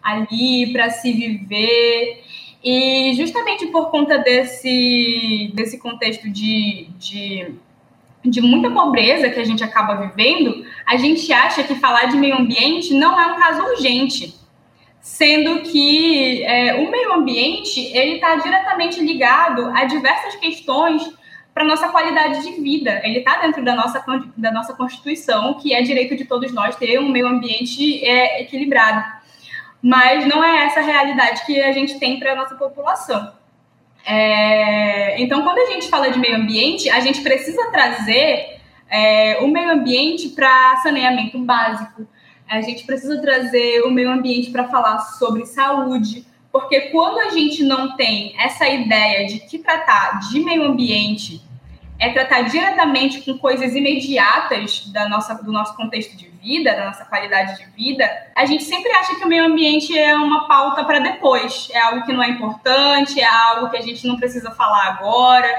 ali 0.04 0.72
para 0.72 0.89
se 0.89 1.12
viver. 1.12 2.24
E 2.63 3.13
justamente 3.15 3.67
por 3.67 3.89
conta 3.89 4.17
desse, 4.17 5.52
desse 5.54 5.78
contexto 5.78 6.30
de, 6.30 6.89
de, 6.98 7.56
de 8.26 8.41
muita 8.41 8.69
pobreza 8.69 9.30
que 9.30 9.39
a 9.39 9.45
gente 9.45 9.63
acaba 9.63 10.08
vivendo, 10.08 10.65
a 10.86 10.98
gente 10.98 11.32
acha 11.32 11.63
que 11.63 11.76
falar 11.76 12.06
de 12.06 12.17
meio 12.17 12.38
ambiente 12.38 12.93
não 12.93 13.19
é 13.19 13.28
um 13.28 13.39
caso 13.39 13.62
urgente 13.62 14.38
sendo 15.02 15.62
que 15.62 16.43
é, 16.43 16.76
o 16.76 16.91
meio 16.91 17.13
ambiente 17.13 17.80
ele 17.95 18.15
está 18.15 18.36
diretamente 18.36 19.00
ligado 19.00 19.72
a 19.76 19.86
diversas 19.86 20.36
questões 20.36 21.10
para 21.60 21.67
nossa 21.67 21.89
qualidade 21.89 22.41
de 22.41 22.54
vida. 22.62 23.02
Ele 23.04 23.19
está 23.19 23.41
dentro 23.41 23.62
da 23.65 23.76
nossa, 23.76 24.02
da 24.38 24.50
nossa 24.50 24.74
Constituição, 24.74 25.56
que 25.56 25.74
é 25.74 25.82
direito 25.82 26.15
de 26.15 26.24
todos 26.24 26.54
nós 26.54 26.78
ter 26.78 26.98
um 27.02 27.12
meio 27.12 27.28
ambiente 27.28 28.02
é, 28.02 28.41
equilibrado. 28.41 29.06
Mas 29.82 30.26
não 30.26 30.41
é 30.41 30.65
essa 30.65 30.80
a 30.80 30.84
realidade 30.84 31.45
que 31.45 31.62
a 31.62 31.74
gente 31.74 32.00
tem 32.00 32.17
para 32.17 32.32
a 32.32 32.36
nossa 32.38 32.56
população. 32.56 33.34
É, 34.06 35.22
então, 35.22 35.43
quando 35.43 35.58
a 35.58 35.65
gente 35.65 35.89
fala 35.89 36.10
de 36.10 36.17
meio 36.17 36.38
ambiente, 36.38 36.89
a 36.89 37.02
gente 37.02 37.19
precisa 37.19 37.69
trazer 37.72 38.62
é, 38.89 39.39
o 39.41 39.48
meio 39.50 39.69
ambiente 39.69 40.30
para 40.30 40.78
saneamento 40.78 41.38
básico, 41.39 42.08
a 42.48 42.62
gente 42.62 42.86
precisa 42.86 43.22
trazer 43.22 43.82
o 43.82 43.91
meio 43.91 44.10
ambiente 44.10 44.50
para 44.50 44.69
falar 44.69 45.00
sobre 45.00 45.45
saúde, 45.45 46.26
porque 46.54 46.80
quando 46.91 47.19
a 47.19 47.32
gente 47.32 47.63
não 47.63 47.98
tem 47.98 48.34
essa 48.39 48.65
ideia 48.65 49.28
de 49.28 49.39
que 49.41 49.60
tratar 49.60 50.22
de 50.22 50.39
meio 50.39 50.63
ambiente 50.63 51.49
é 52.00 52.14
tratar 52.14 52.44
diretamente 52.44 53.22
com 53.22 53.38
coisas 53.38 53.76
imediatas 53.76 54.88
da 54.88 55.10
nossa, 55.10 55.36
do 55.36 55.52
nosso 55.52 55.76
contexto 55.76 56.16
de 56.16 56.30
vida, 56.30 56.74
da 56.74 56.86
nossa 56.86 57.04
qualidade 57.04 57.58
de 57.58 57.66
vida, 57.72 58.10
a 58.34 58.46
gente 58.46 58.64
sempre 58.64 58.90
acha 58.94 59.16
que 59.16 59.26
o 59.26 59.28
meio 59.28 59.46
ambiente 59.46 59.98
é 59.98 60.16
uma 60.16 60.48
pauta 60.48 60.86
para 60.86 61.00
depois, 61.00 61.70
é 61.74 61.80
algo 61.82 62.06
que 62.06 62.14
não 62.14 62.24
é 62.24 62.30
importante, 62.30 63.20
é 63.20 63.28
algo 63.28 63.70
que 63.70 63.78
a 63.78 63.82
gente 63.82 64.08
não 64.08 64.16
precisa 64.16 64.50
falar 64.52 64.88
agora, 64.88 65.50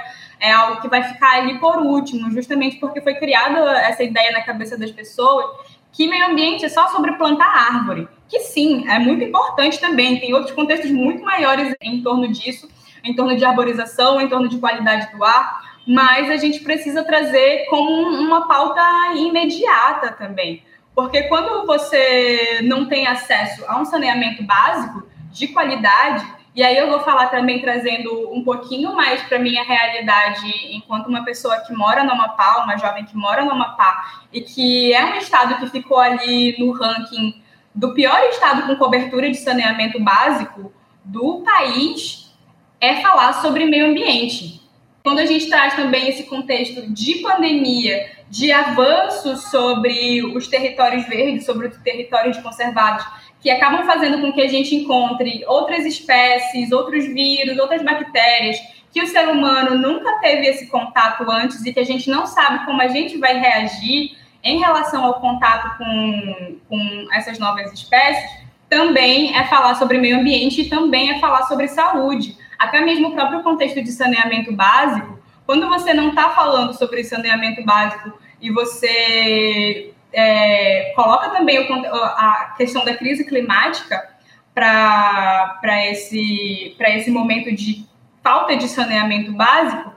é 0.41 0.51
algo 0.51 0.81
que 0.81 0.89
vai 0.89 1.03
ficar 1.03 1.37
ali 1.37 1.59
por 1.59 1.77
último, 1.77 2.31
justamente 2.31 2.77
porque 2.77 3.03
foi 3.03 3.15
criada 3.17 3.59
essa 3.79 4.03
ideia 4.03 4.33
na 4.33 4.41
cabeça 4.41 4.79
das 4.79 4.91
pessoas 4.91 5.45
que 5.93 6.09
meio 6.09 6.31
ambiente 6.31 6.65
é 6.65 6.69
só 6.71 6.89
sobre 6.89 7.13
plantar 7.13 7.75
árvore, 7.75 8.09
que 8.29 8.41
sim, 8.41 8.89
é 8.89 8.99
muito 8.99 9.23
importante 9.23 9.79
também, 9.79 10.19
tem 10.19 10.33
outros 10.33 10.55
contextos 10.55 10.91
muito 10.91 11.23
maiores 11.23 11.75
em 11.83 12.03
torno 12.03 12.29
disso, 12.29 12.69
em 13.05 13.15
torno 13.15 13.37
de 13.37 13.45
arborização, 13.45 14.21
em 14.21 14.29
torno 14.29 14.49
de 14.49 14.59
qualidade 14.59 15.15
do 15.15 15.23
ar, 15.23 15.80
mas 15.91 16.31
a 16.31 16.37
gente 16.37 16.61
precisa 16.61 17.03
trazer 17.03 17.67
como 17.69 17.91
uma 17.91 18.47
pauta 18.47 18.81
imediata 19.17 20.13
também. 20.13 20.63
Porque 20.95 21.25
quando 21.25 21.67
você 21.67 22.61
não 22.63 22.87
tem 22.87 23.09
acesso 23.09 23.65
a 23.67 23.77
um 23.77 23.85
saneamento 23.85 24.45
básico 24.45 25.09
de 25.33 25.49
qualidade, 25.49 26.25
e 26.55 26.63
aí 26.63 26.79
eu 26.79 26.89
vou 26.89 27.01
falar 27.01 27.27
também 27.27 27.61
trazendo 27.61 28.33
um 28.33 28.45
pouquinho 28.45 28.95
mais 28.95 29.21
para 29.23 29.41
minha 29.41 29.65
realidade 29.65 30.49
enquanto 30.71 31.09
uma 31.09 31.25
pessoa 31.25 31.59
que 31.59 31.75
mora 31.75 32.05
no 32.05 32.13
Amapá, 32.13 32.63
uma 32.63 32.77
jovem 32.77 33.05
que 33.05 33.17
mora 33.17 33.45
no 33.45 33.51
Amapá 33.51 34.23
e 34.33 34.43
que 34.43 34.95
é 34.95 35.05
um 35.05 35.17
estado 35.17 35.57
que 35.57 35.71
ficou 35.71 35.99
ali 35.99 36.55
no 36.57 36.71
ranking 36.71 37.43
do 37.75 37.95
pior 37.95 38.21
estado 38.29 38.65
com 38.69 38.77
cobertura 38.77 39.29
de 39.29 39.39
saneamento 39.39 39.99
básico 39.99 40.73
do 41.05 41.43
país, 41.43 42.33
é 42.81 43.03
falar 43.03 43.33
sobre 43.33 43.65
meio 43.65 43.87
ambiente. 43.87 44.60
Quando 45.03 45.19
a 45.19 45.27
gente 45.27 45.49
traz 45.49 45.75
também 45.75 46.09
esse 46.09 46.25
contexto 46.25 46.83
de 46.93 47.17
pandemia, 47.17 48.11
de 48.29 48.53
avanço 48.53 49.37
sobre 49.37 50.23
os 50.23 50.47
territórios 50.47 51.07
verdes, 51.09 51.47
sobre 51.47 51.69
os 51.69 51.77
territórios 51.79 52.37
conservados, 52.39 53.05
que 53.41 53.51
acabam 53.51 53.85
fazendo 53.87 54.21
com 54.21 54.33
que 54.33 54.43
a 54.43 54.49
gente 54.49 54.75
encontre 54.75 55.43
outras 55.47 55.87
espécies, 55.87 56.71
outros 56.71 57.07
vírus, 57.07 57.59
outras 57.59 57.83
bactérias 57.83 58.59
que 58.93 59.01
o 59.01 59.07
ser 59.07 59.29
humano 59.29 59.79
nunca 59.79 60.19
teve 60.21 60.47
esse 60.47 60.67
contato 60.67 61.29
antes 61.31 61.65
e 61.65 61.73
que 61.73 61.81
a 61.81 61.85
gente 61.85 62.11
não 62.11 62.27
sabe 62.27 62.65
como 62.67 62.83
a 62.83 62.89
gente 62.89 63.17
vai 63.19 63.39
reagir 63.39 64.17
em 64.43 64.59
relação 64.59 65.05
ao 65.05 65.21
contato 65.21 65.79
com, 65.79 66.57
com 66.69 67.07
essas 67.13 67.39
novas 67.39 67.73
espécies, 67.73 68.25
também 68.69 69.37
é 69.37 69.45
falar 69.45 69.75
sobre 69.75 69.99
meio 69.99 70.19
ambiente 70.19 70.63
e 70.63 70.69
também 70.69 71.11
é 71.11 71.19
falar 71.19 71.43
sobre 71.43 71.69
saúde. 71.69 72.37
Até 72.61 72.83
mesmo 72.83 73.09
o 73.09 73.15
próprio 73.15 73.43
contexto 73.43 73.83
de 73.83 73.91
saneamento 73.91 74.53
básico, 74.53 75.19
quando 75.47 75.67
você 75.67 75.95
não 75.95 76.11
está 76.11 76.29
falando 76.29 76.75
sobre 76.75 77.03
saneamento 77.03 77.65
básico 77.65 78.13
e 78.39 78.51
você 78.51 79.95
é, 80.13 80.93
coloca 80.95 81.31
também 81.31 81.59
o, 81.59 81.95
a 81.95 82.55
questão 82.59 82.85
da 82.85 82.95
crise 82.95 83.25
climática 83.25 84.11
para 84.55 85.87
esse, 85.91 86.77
esse 86.79 87.11
momento 87.11 87.51
de 87.51 87.87
falta 88.23 88.55
de 88.55 88.69
saneamento 88.69 89.33
básico, 89.33 89.95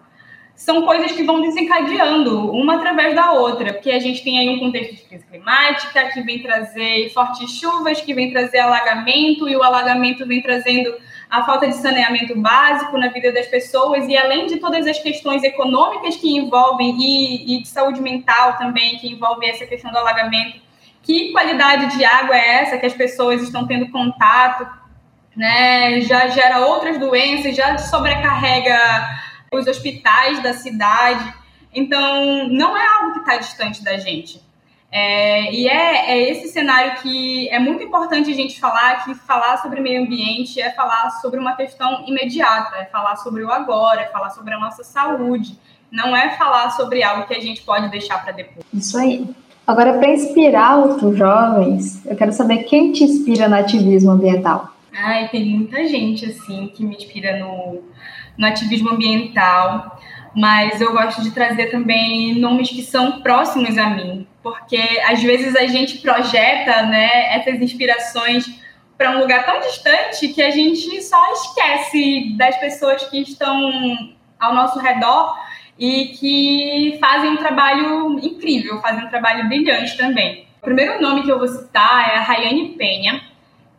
são 0.56 0.84
coisas 0.84 1.12
que 1.12 1.24
vão 1.24 1.42
desencadeando 1.42 2.50
uma 2.50 2.76
através 2.76 3.14
da 3.14 3.34
outra, 3.34 3.74
porque 3.74 3.92
a 3.92 4.00
gente 4.00 4.24
tem 4.24 4.40
aí 4.40 4.48
um 4.56 4.60
contexto 4.60 4.96
de 4.96 5.02
crise 5.02 5.26
climática 5.26 6.10
que 6.12 6.22
vem 6.22 6.42
trazer 6.42 7.10
fortes 7.10 7.52
chuvas, 7.52 8.00
que 8.00 8.14
vem 8.14 8.32
trazer 8.32 8.60
alagamento, 8.60 9.50
e 9.50 9.56
o 9.58 9.64
alagamento 9.64 10.26
vem 10.26 10.42
trazendo 10.42 10.96
a 11.34 11.44
falta 11.44 11.68
de 11.68 11.76
saneamento 11.78 12.40
básico 12.40 12.96
na 12.96 13.08
vida 13.08 13.34
das 13.34 13.48
pessoas, 13.48 14.08
e 14.08 14.16
além 14.16 14.46
de 14.46 14.58
todas 14.58 14.86
as 14.86 15.00
questões 15.00 15.44
econômicas 15.44 16.16
que 16.16 16.38
envolvem, 16.38 16.96
e, 17.02 17.58
e 17.58 17.64
de 17.64 17.68
saúde 17.68 18.00
mental 18.00 18.56
também, 18.56 18.98
que 18.98 19.12
envolve 19.12 19.44
essa 19.48 19.66
questão 19.66 19.92
do 19.92 19.98
alagamento, 19.98 20.62
que 21.02 21.32
qualidade 21.32 21.98
de 21.98 22.06
água 22.06 22.38
é 22.38 22.62
essa 22.62 22.78
que 22.78 22.86
as 22.86 22.94
pessoas 22.94 23.42
estão 23.42 23.66
tendo 23.66 23.90
contato, 23.90 24.70
né? 25.36 26.02
Já 26.02 26.28
gera 26.28 26.68
outras 26.68 27.00
doenças, 27.00 27.56
já 27.56 27.80
sobrecarrega 27.80 28.78
os 29.52 29.66
hospitais 29.66 30.40
da 30.44 30.54
cidade. 30.54 31.34
Então, 31.74 32.48
não 32.48 32.78
é 32.78 32.86
algo 32.86 33.14
que 33.14 33.20
está 33.22 33.38
distante 33.38 33.84
da 33.84 33.98
gente. 33.98 34.40
É, 34.96 35.52
e 35.52 35.68
é, 35.68 36.12
é, 36.12 36.30
esse 36.30 36.50
cenário 36.50 37.02
que 37.02 37.50
é 37.50 37.58
muito 37.58 37.84
importante 37.84 38.30
a 38.30 38.36
gente 38.36 38.60
falar, 38.60 39.04
que 39.04 39.16
falar 39.16 39.58
sobre 39.58 39.82
meio 39.82 40.04
ambiente 40.04 40.62
é 40.62 40.70
falar 40.70 41.10
sobre 41.20 41.40
uma 41.40 41.56
questão 41.56 42.04
imediata, 42.06 42.76
é 42.78 42.86
falar 42.86 43.16
sobre 43.16 43.44
o 43.44 43.52
agora, 43.52 44.02
é 44.02 44.06
falar 44.06 44.30
sobre 44.30 44.54
a 44.54 44.60
nossa 44.60 44.84
saúde, 44.84 45.58
não 45.92 46.16
é 46.16 46.38
falar 46.38 46.70
sobre 46.70 47.02
algo 47.02 47.26
que 47.26 47.34
a 47.34 47.40
gente 47.40 47.64
pode 47.64 47.90
deixar 47.90 48.24
para 48.24 48.34
depois. 48.34 48.64
Isso 48.72 48.96
aí. 48.96 49.28
Agora, 49.66 49.98
para 49.98 50.12
inspirar 50.12 50.78
outros 50.78 51.18
jovens, 51.18 52.06
eu 52.06 52.16
quero 52.16 52.32
saber 52.32 52.66
quem 52.66 52.92
te 52.92 53.04
inspira 53.04 53.50
no 53.50 53.56
ativismo 53.56 54.12
ambiental. 54.12 54.76
Ai, 54.96 55.28
tem 55.30 55.44
muita 55.58 55.88
gente, 55.88 56.24
assim, 56.28 56.68
que 56.68 56.86
me 56.86 56.96
inspira 56.96 57.40
no, 57.40 57.82
no 58.38 58.46
ativismo 58.46 58.92
ambiental, 58.92 60.00
mas 60.36 60.80
eu 60.80 60.92
gosto 60.92 61.24
de 61.24 61.32
trazer 61.32 61.72
também 61.72 62.40
nomes 62.40 62.70
que 62.70 62.84
são 62.84 63.24
próximos 63.24 63.76
a 63.76 63.90
mim, 63.90 64.28
porque 64.44 64.78
às 65.08 65.24
vezes 65.24 65.56
a 65.56 65.66
gente 65.66 66.00
projeta 66.00 66.84
né, 66.84 67.34
essas 67.34 67.62
inspirações 67.62 68.46
para 68.98 69.12
um 69.12 69.20
lugar 69.20 69.46
tão 69.46 69.60
distante 69.62 70.28
que 70.28 70.42
a 70.42 70.52
gente 70.52 71.02
só 71.02 71.32
esquece 71.32 72.36
das 72.38 72.58
pessoas 72.60 73.04
que 73.06 73.22
estão 73.22 73.72
ao 74.40 74.54
nosso 74.54 74.78
redor 74.80 75.36
e 75.80 76.08
que 76.20 76.98
fazem 77.00 77.32
um 77.32 77.38
trabalho 77.38 78.20
incrível, 78.20 78.80
fazem 78.82 79.06
um 79.06 79.10
trabalho 79.10 79.48
brilhante 79.48 79.98
também. 79.98 80.46
O 80.62 80.66
primeiro 80.66 81.02
nome 81.02 81.24
que 81.24 81.32
eu 81.32 81.40
vou 81.40 81.48
citar 81.48 82.12
é 82.12 82.18
a 82.18 82.22
Rayane 82.22 82.76
Penha, 82.78 83.22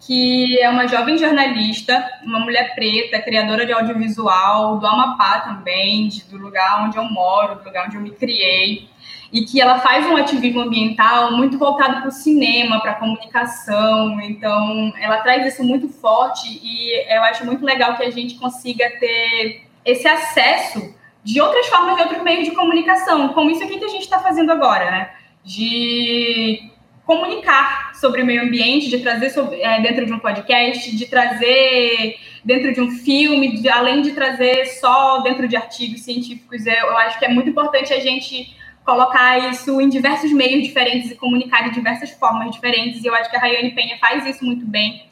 que 0.07 0.59
é 0.61 0.69
uma 0.69 0.87
jovem 0.87 1.17
jornalista, 1.17 2.07
uma 2.25 2.41
mulher 2.41 2.75
preta, 2.75 3.23
criadora 3.23 3.65
de 3.65 3.73
audiovisual, 3.73 4.79
do 4.79 4.87
Amapá 4.87 5.41
também, 5.41 6.09
do 6.31 6.37
lugar 6.37 6.85
onde 6.85 6.97
eu 6.97 7.05
moro, 7.05 7.55
do 7.57 7.65
lugar 7.65 7.87
onde 7.87 7.97
eu 7.97 8.03
me 8.03 8.11
criei, 8.11 8.89
e 9.35 9.45
que 9.45 9.61
ela 9.61 9.81
faz 9.81 10.07
um 10.07 10.17
ativismo 10.17 10.61
ambiental 10.61 11.33
muito 11.33 11.59
voltado 11.59 12.01
para 12.01 12.09
o 12.09 12.13
cinema, 12.13 12.81
para 12.81 12.93
a 12.93 12.95
comunicação, 12.95 14.21
então 14.21 14.93
ela 15.01 15.19
traz 15.23 15.53
isso 15.53 15.65
muito 15.65 15.89
forte 15.89 16.61
e 16.63 17.13
eu 17.13 17.21
acho 17.25 17.45
muito 17.45 17.65
legal 17.65 17.97
que 17.97 18.05
a 18.05 18.11
gente 18.13 18.37
consiga 18.37 18.89
ter 19.01 19.63
esse 19.85 20.07
acesso 20.07 20.95
de 21.25 21.41
outras 21.41 21.67
formas, 21.67 21.97
de 21.97 22.03
outros 22.03 22.23
meios 22.23 22.49
de 22.49 22.55
comunicação, 22.55 23.31
como 23.31 23.51
isso 23.51 23.65
aqui 23.65 23.77
que 23.77 23.85
a 23.85 23.89
gente 23.89 24.03
está 24.03 24.21
fazendo 24.21 24.53
agora, 24.53 24.89
né? 24.89 25.11
De 25.43 26.71
comunicar 27.05 27.93
sobre 27.97 28.23
o 28.23 28.27
meio 28.27 28.43
ambiente, 28.43 28.89
de 28.89 29.01
trazer 29.01 29.31
sobre, 29.31 29.61
é, 29.61 29.81
dentro 29.81 30.07
de 30.07 30.13
um 30.13 30.21
podcast, 30.21 30.95
de 30.95 31.07
trazer 31.07 32.19
dentro 32.45 32.73
de 32.73 32.81
um 32.81 32.91
filme, 32.91 33.57
de, 33.57 33.69
além 33.69 34.01
de 34.01 34.13
trazer 34.13 34.67
só 34.67 35.23
dentro 35.23 35.49
de 35.49 35.57
artigos 35.57 36.03
científicos. 36.03 36.65
Eu, 36.65 36.73
eu 36.73 36.99
acho 36.99 37.19
que 37.19 37.25
é 37.25 37.29
muito 37.29 37.51
importante 37.51 37.93
a 37.93 37.99
gente 37.99 38.55
colocar 38.85 39.51
isso 39.51 39.81
em 39.81 39.89
diversos 39.89 40.31
meios 40.33 40.63
diferentes 40.63 41.11
e 41.11 41.17
comunicar 41.17 41.65
de 41.65 41.75
diversas 41.75 42.11
formas 42.11 42.51
diferentes. 42.51 43.03
E 43.03 43.07
eu 43.07 43.15
acho 43.15 43.31
que 43.31 43.37
a 43.37 43.41
Rayane 43.41 43.71
Penha 43.71 43.97
faz 43.99 44.27
isso 44.27 44.45
muito 44.45 44.67
bem. 44.67 45.07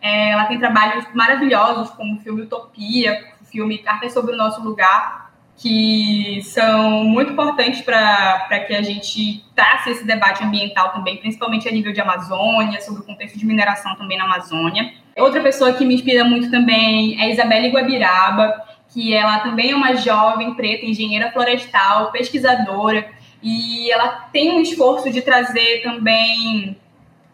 É, 0.00 0.30
ela 0.30 0.44
tem 0.44 0.58
trabalhos 0.58 1.04
maravilhosos, 1.14 1.90
como 1.90 2.16
o 2.16 2.20
filme 2.20 2.42
Utopia, 2.42 3.24
o 3.40 3.44
filme 3.44 3.78
Cartas 3.78 4.12
sobre 4.12 4.34
o 4.34 4.36
Nosso 4.36 4.62
Lugar, 4.62 5.32
que 5.56 6.40
são 6.44 7.04
muito 7.04 7.32
importantes 7.32 7.80
para 7.80 8.60
que 8.66 8.74
a 8.74 8.82
gente 8.82 9.42
trace 9.54 9.90
esse 9.90 10.04
debate 10.04 10.44
ambiental 10.44 10.92
também, 10.92 11.16
principalmente 11.16 11.68
a 11.68 11.72
nível 11.72 11.92
de 11.92 12.00
Amazônia, 12.00 12.80
sobre 12.82 13.00
o 13.00 13.04
contexto 13.04 13.38
de 13.38 13.46
mineração 13.46 13.96
também 13.96 14.18
na 14.18 14.24
Amazônia. 14.24 14.92
Outra 15.16 15.40
pessoa 15.40 15.72
que 15.72 15.84
me 15.84 15.94
inspira 15.94 16.24
muito 16.24 16.50
também 16.50 17.20
é 17.20 17.30
Isabelle 17.30 17.70
Guabiraba, 17.70 18.66
que 18.90 19.14
ela 19.14 19.40
também 19.40 19.70
é 19.70 19.76
uma 19.76 19.96
jovem 19.96 20.54
preta, 20.54 20.84
engenheira 20.84 21.32
florestal, 21.32 22.12
pesquisadora, 22.12 23.15
e 23.42 23.90
ela 23.90 24.28
tem 24.32 24.52
um 24.52 24.60
esforço 24.60 25.10
de 25.10 25.22
trazer 25.22 25.82
também 25.82 26.76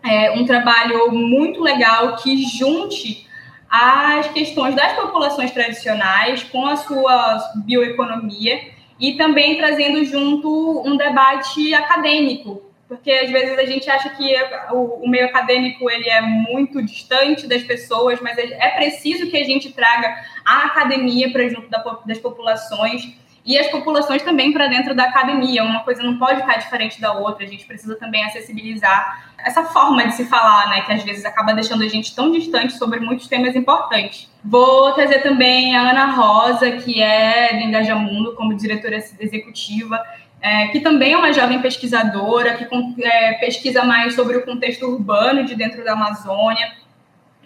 é, 0.05 0.33
um 0.33 0.45
trabalho 0.45 1.13
muito 1.13 1.61
legal 1.63 2.17
que 2.17 2.45
junte 2.47 3.27
as 3.71 4.27
questões 4.29 4.75
das 4.75 4.93
populações 4.93 5.51
tradicionais 5.51 6.43
com 6.43 6.67
a 6.67 6.77
sua 6.77 7.53
bioeconomia 7.65 8.61
e 9.01 9.15
também 9.15 9.57
trazendo 9.57 10.05
junto 10.05 10.83
um 10.87 10.97
debate 10.97 11.73
acadêmico, 11.75 12.63
porque 12.87 13.11
às 13.11 13.31
vezes 13.31 13.59
a 13.59 13.65
gente 13.65 13.89
acha 13.89 14.11
que 14.11 14.35
o, 14.71 15.09
meio 15.09 15.25
acadêmico 15.25 15.91
ele 15.91 16.09
é 16.09 16.21
muito 16.21 16.83
distante 16.83 17.47
das 17.47 17.63
pessoas, 17.63 18.21
mas 18.21 18.37
é, 18.37 18.43
é 18.61 18.69
preciso 18.73 19.31
que 19.31 19.37
a 19.37 19.45
gente 19.45 19.73
traga 19.73 20.15
a 20.45 20.67
academia 20.67 21.33
para 21.33 21.49
junto 21.49 21.69
das 22.05 22.19
populações 22.19 23.22
e 23.45 23.59
as 23.59 23.69
populações 23.69 24.23
também 24.23 24.53
para 24.53 24.69
dentro 24.69 24.95
da 24.95 25.05
academia. 25.05 25.65
Uma 25.65 25.81
coisa 25.81 26.03
não 26.03 26.17
pode 26.17 26.41
estar 26.41 26.57
diferente 26.59 27.01
da 27.01 27.13
outra. 27.13 27.45
A 27.45 27.49
gente 27.49 27.67
precisa 27.67 27.97
também 27.97 28.25
acessibilizar 28.25 29.33
essa 29.39 29.65
forma 29.65 30.07
de 30.07 30.15
se 30.15 30.25
falar, 30.25 30.69
né, 30.69 30.83
que 30.83 30.93
às 30.93 31.03
vezes 31.03 31.25
acaba 31.25 31.53
deixando 31.53 31.83
a 31.83 31.89
gente 31.89 32.15
tão 32.15 32.31
distante 32.31 32.75
sobre 32.75 33.01
muitos 33.01 33.27
temas 33.27 33.57
importantes. 33.57 34.31
Vou 34.45 34.93
trazer 34.93 35.21
também 35.21 35.77
a 35.77 35.91
Ana 35.91 36.13
Rosa, 36.13 36.71
que 36.73 37.03
é 37.03 37.55
do 37.55 37.61
Engaja 37.61 37.97
Mundo, 37.97 38.35
como 38.37 38.55
diretora 38.55 38.97
executiva, 38.97 40.01
é, 40.41 40.69
que 40.69 40.81
também 40.81 41.13
é 41.13 41.17
uma 41.17 41.33
jovem 41.33 41.61
pesquisadora, 41.61 42.55
que 42.55 42.69
é, 43.05 43.33
pesquisa 43.35 43.85
mais 43.85 44.15
sobre 44.15 44.37
o 44.37 44.45
contexto 44.45 44.87
urbano 44.87 45.45
de 45.45 45.57
dentro 45.57 45.85
da 45.85 45.93
Amazônia 45.93 46.73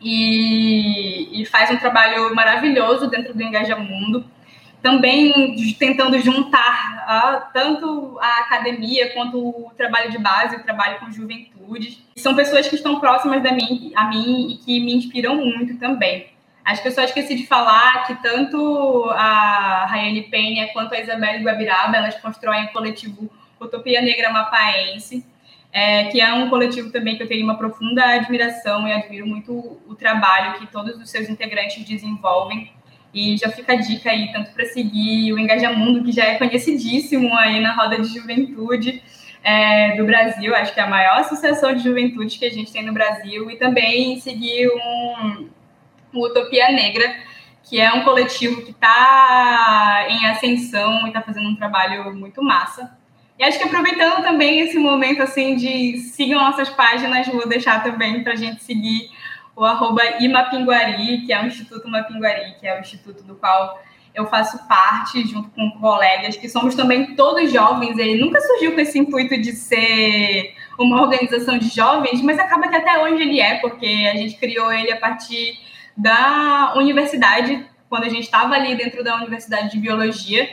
e, 0.03 1.41
e 1.41 1.47
faz 1.47 1.71
um 1.71 1.77
trabalho 1.79 2.35
maravilhoso 2.35 3.09
dentro 3.09 3.35
do 3.35 3.43
Engaja 3.43 3.77
Mundo 3.77 4.25
também 4.87 5.57
tentando 5.81 6.17
juntar 6.21 7.51
tanto 7.53 8.17
a 8.21 8.43
academia 8.43 9.13
quanto 9.13 9.37
o 9.37 9.73
trabalho 9.77 10.13
de 10.13 10.19
base, 10.19 10.55
o 10.55 10.63
trabalho 10.63 11.01
com 11.01 11.11
juventude. 11.11 11.99
São 12.15 12.37
pessoas 12.37 12.69
que 12.69 12.77
estão 12.77 13.01
próximas 13.01 13.43
da 13.43 13.51
mim, 13.51 13.91
a 13.97 14.05
mim 14.05 14.53
e 14.53 14.57
que 14.59 14.79
me 14.79 14.95
inspiram 14.95 15.35
muito 15.35 15.77
também. 15.81 16.29
Acho 16.65 16.83
que 16.83 16.89
eu 16.89 16.93
só 16.93 17.03
esqueci 17.03 17.35
de 17.35 17.49
falar 17.49 18.07
que 18.07 18.15
tanto 18.23 19.11
a 19.11 19.87
Rayane 19.87 20.23
Penha 20.31 20.69
quanto 20.73 20.95
a 20.95 21.01
Isabelle 21.01 21.43
Guabiraba, 21.43 21.97
elas 21.97 22.15
constroem 22.21 22.67
o 22.67 22.73
coletivo 22.73 23.29
Utopia 23.61 24.01
Negra 24.01 24.31
Mapaense, 24.31 25.27
é, 25.73 26.05
que 26.05 26.21
é 26.21 26.33
um 26.33 26.49
coletivo 26.49 26.93
também 26.93 27.17
que 27.17 27.25
eu 27.25 27.29
tenho 27.29 27.43
uma 27.43 27.59
profunda 27.59 28.05
admiração 28.05 28.87
e 28.87 28.93
admiro 28.93 29.27
muito 29.27 29.81
o 29.85 29.97
trabalho 29.97 30.61
que 30.61 30.67
todos 30.69 30.97
os 30.97 31.11
seus 31.11 31.29
integrantes 31.29 31.85
desenvolvem 31.85 32.71
e 33.13 33.37
já 33.37 33.49
fica 33.51 33.73
a 33.73 33.77
dica 33.77 34.11
aí, 34.11 34.31
tanto 34.33 34.53
para 34.53 34.65
seguir 34.67 35.33
o 35.33 35.39
Engajamundo, 35.39 36.05
que 36.05 36.13
já 36.13 36.25
é 36.25 36.37
conhecidíssimo 36.37 37.35
aí 37.37 37.61
na 37.61 37.75
roda 37.75 38.01
de 38.01 38.09
juventude 38.09 39.03
é, 39.43 39.97
do 39.97 40.05
Brasil, 40.05 40.55
acho 40.55 40.75
que 40.75 40.81
é 40.81 40.83
a 40.83 40.89
maior 40.89 41.21
associação 41.21 41.73
de 41.73 41.83
juventude 41.83 42.39
que 42.39 42.45
a 42.45 42.51
gente 42.51 42.73
tem 42.73 42.85
no 42.85 42.93
Brasil, 42.93 43.51
e 43.51 43.57
também 43.57 44.19
seguir 44.21 44.69
um, 44.69 45.49
o 46.13 46.27
Utopia 46.27 46.71
Negra, 46.73 47.17
que 47.63 47.81
é 47.81 47.93
um 47.93 48.03
coletivo 48.03 48.63
que 48.63 48.71
está 48.71 50.07
em 50.09 50.27
ascensão 50.27 51.05
e 51.05 51.09
está 51.09 51.23
fazendo 51.23 51.49
um 51.49 51.57
trabalho 51.57 52.15
muito 52.15 52.43
massa. 52.43 52.97
E 53.39 53.45
acho 53.45 53.59
que 53.59 53.65
aproveitando 53.65 54.23
também 54.23 54.61
esse 54.61 54.79
momento 54.79 55.23
assim 55.23 55.57
de 55.57 55.99
sigam 55.99 56.41
nossas 56.41 56.69
páginas, 56.71 57.27
vou 57.29 57.47
deixar 57.47 57.83
também 57.83 58.23
para 58.23 58.33
a 58.33 58.37
gente 58.37 58.65
seguir 58.65 59.11
o 59.57 59.65
arroba 59.65 60.03
Imapinguari, 60.21 61.23
que 61.23 61.33
é 61.33 61.43
o 61.43 61.47
Instituto 61.47 61.89
Mapinguari, 61.89 62.55
que 62.61 62.67
é 62.69 62.77
o 62.77 62.81
instituto 62.81 63.23
do 63.23 63.35
qual 63.35 63.81
eu 64.15 64.27
faço 64.27 64.67
parte, 64.67 65.27
junto 65.27 65.51
com 65.51 65.71
colegas, 65.73 66.37
que 66.37 66.49
somos 66.49 66.75
também 66.75 67.15
todos 67.15 67.53
jovens. 67.53 67.99
Ele 67.99 68.21
nunca 68.23 68.41
surgiu 68.41 68.75
com 68.75 68.81
esse 68.81 68.99
intuito 68.99 69.39
de 69.39 69.53
ser 69.53 70.55
uma 70.79 71.03
organização 71.03 71.59
de 71.59 71.69
jovens, 71.69 72.23
mas 72.23 72.39
acaba 72.39 72.69
que 72.69 72.77
até 72.77 73.03
hoje 73.03 73.23
ele 73.23 73.41
é, 73.41 73.57
porque 73.57 73.87
a 74.11 74.17
gente 74.17 74.37
criou 74.37 74.73
ele 74.73 74.93
a 74.93 74.97
partir 74.97 75.59
da 75.97 76.75
universidade, 76.77 77.67
quando 77.89 78.05
a 78.05 78.09
gente 78.09 78.25
estava 78.25 78.55
ali 78.55 78.75
dentro 78.75 79.03
da 79.03 79.17
Universidade 79.17 79.71
de 79.71 79.79
Biologia. 79.79 80.49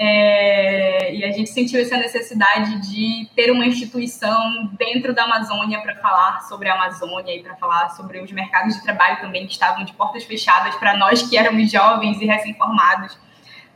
É, 0.00 1.12
e 1.12 1.24
a 1.24 1.32
gente 1.32 1.50
sentiu 1.50 1.80
essa 1.80 1.96
necessidade 1.96 2.88
de 2.88 3.28
ter 3.34 3.50
uma 3.50 3.66
instituição 3.66 4.70
dentro 4.78 5.12
da 5.12 5.24
Amazônia 5.24 5.80
para 5.80 5.96
falar 5.96 6.40
sobre 6.42 6.68
a 6.68 6.74
Amazônia 6.74 7.34
e 7.34 7.42
para 7.42 7.56
falar 7.56 7.88
sobre 7.90 8.20
os 8.20 8.30
mercados 8.30 8.76
de 8.76 8.82
trabalho 8.84 9.20
também 9.20 9.44
que 9.44 9.52
estavam 9.52 9.84
de 9.84 9.92
portas 9.94 10.22
fechadas 10.22 10.76
para 10.76 10.96
nós 10.96 11.28
que 11.28 11.36
éramos 11.36 11.68
jovens 11.72 12.20
e 12.20 12.26
recém-formados. 12.26 13.18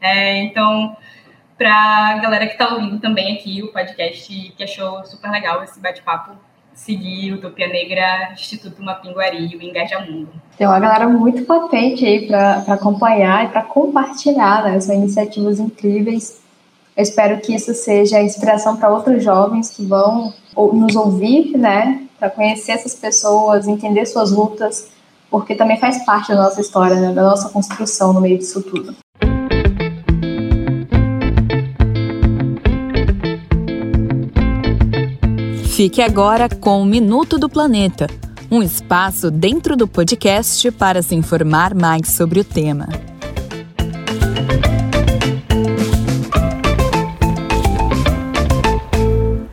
É, 0.00 0.38
então, 0.42 0.96
para 1.58 1.74
a 2.10 2.18
galera 2.18 2.46
que 2.46 2.52
está 2.52 2.72
ouvindo 2.72 3.00
também 3.00 3.36
aqui 3.36 3.60
o 3.60 3.72
podcast, 3.72 4.54
que 4.56 4.62
achou 4.62 5.04
super 5.04 5.28
legal 5.28 5.64
esse 5.64 5.80
bate-papo, 5.80 6.36
seguir 6.74 7.32
Utopia 7.32 7.68
Negra, 7.68 8.32
Instituto 8.32 8.82
Mapinguari 8.82 9.46
e 9.46 9.56
o 9.56 9.62
Engaja 9.62 10.00
Mundo. 10.00 10.28
Tem 10.56 10.66
uma 10.66 10.80
galera 10.80 11.08
muito 11.08 11.44
potente 11.44 12.04
aí 12.04 12.26
para 12.26 12.58
acompanhar 12.68 13.44
e 13.44 13.48
para 13.48 13.62
compartilhar, 13.62 14.64
né? 14.64 14.78
Iniciativas 14.94 15.58
incríveis. 15.58 16.40
Eu 16.96 17.02
espero 17.02 17.40
que 17.40 17.54
isso 17.54 17.74
seja 17.74 18.20
inspiração 18.20 18.76
para 18.76 18.90
outros 18.90 19.22
jovens 19.24 19.70
que 19.70 19.84
vão 19.84 20.32
nos 20.56 20.94
ouvir, 20.94 21.56
né? 21.56 22.02
Para 22.18 22.30
conhecer 22.30 22.72
essas 22.72 22.94
pessoas, 22.94 23.66
entender 23.66 24.04
suas 24.06 24.30
lutas, 24.30 24.90
porque 25.30 25.54
também 25.54 25.78
faz 25.78 26.04
parte 26.04 26.28
da 26.28 26.42
nossa 26.42 26.60
história, 26.60 26.96
né? 26.96 27.12
da 27.12 27.22
nossa 27.22 27.48
construção 27.48 28.12
no 28.12 28.20
meio 28.20 28.38
disso 28.38 28.62
tudo. 28.62 28.94
Fique 35.82 36.00
agora 36.00 36.48
com 36.48 36.80
o 36.80 36.84
Minuto 36.84 37.40
do 37.40 37.48
Planeta, 37.48 38.06
um 38.48 38.62
espaço 38.62 39.32
dentro 39.32 39.76
do 39.76 39.88
podcast 39.88 40.70
para 40.70 41.02
se 41.02 41.16
informar 41.16 41.74
mais 41.74 42.08
sobre 42.10 42.38
o 42.38 42.44
tema. 42.44 42.86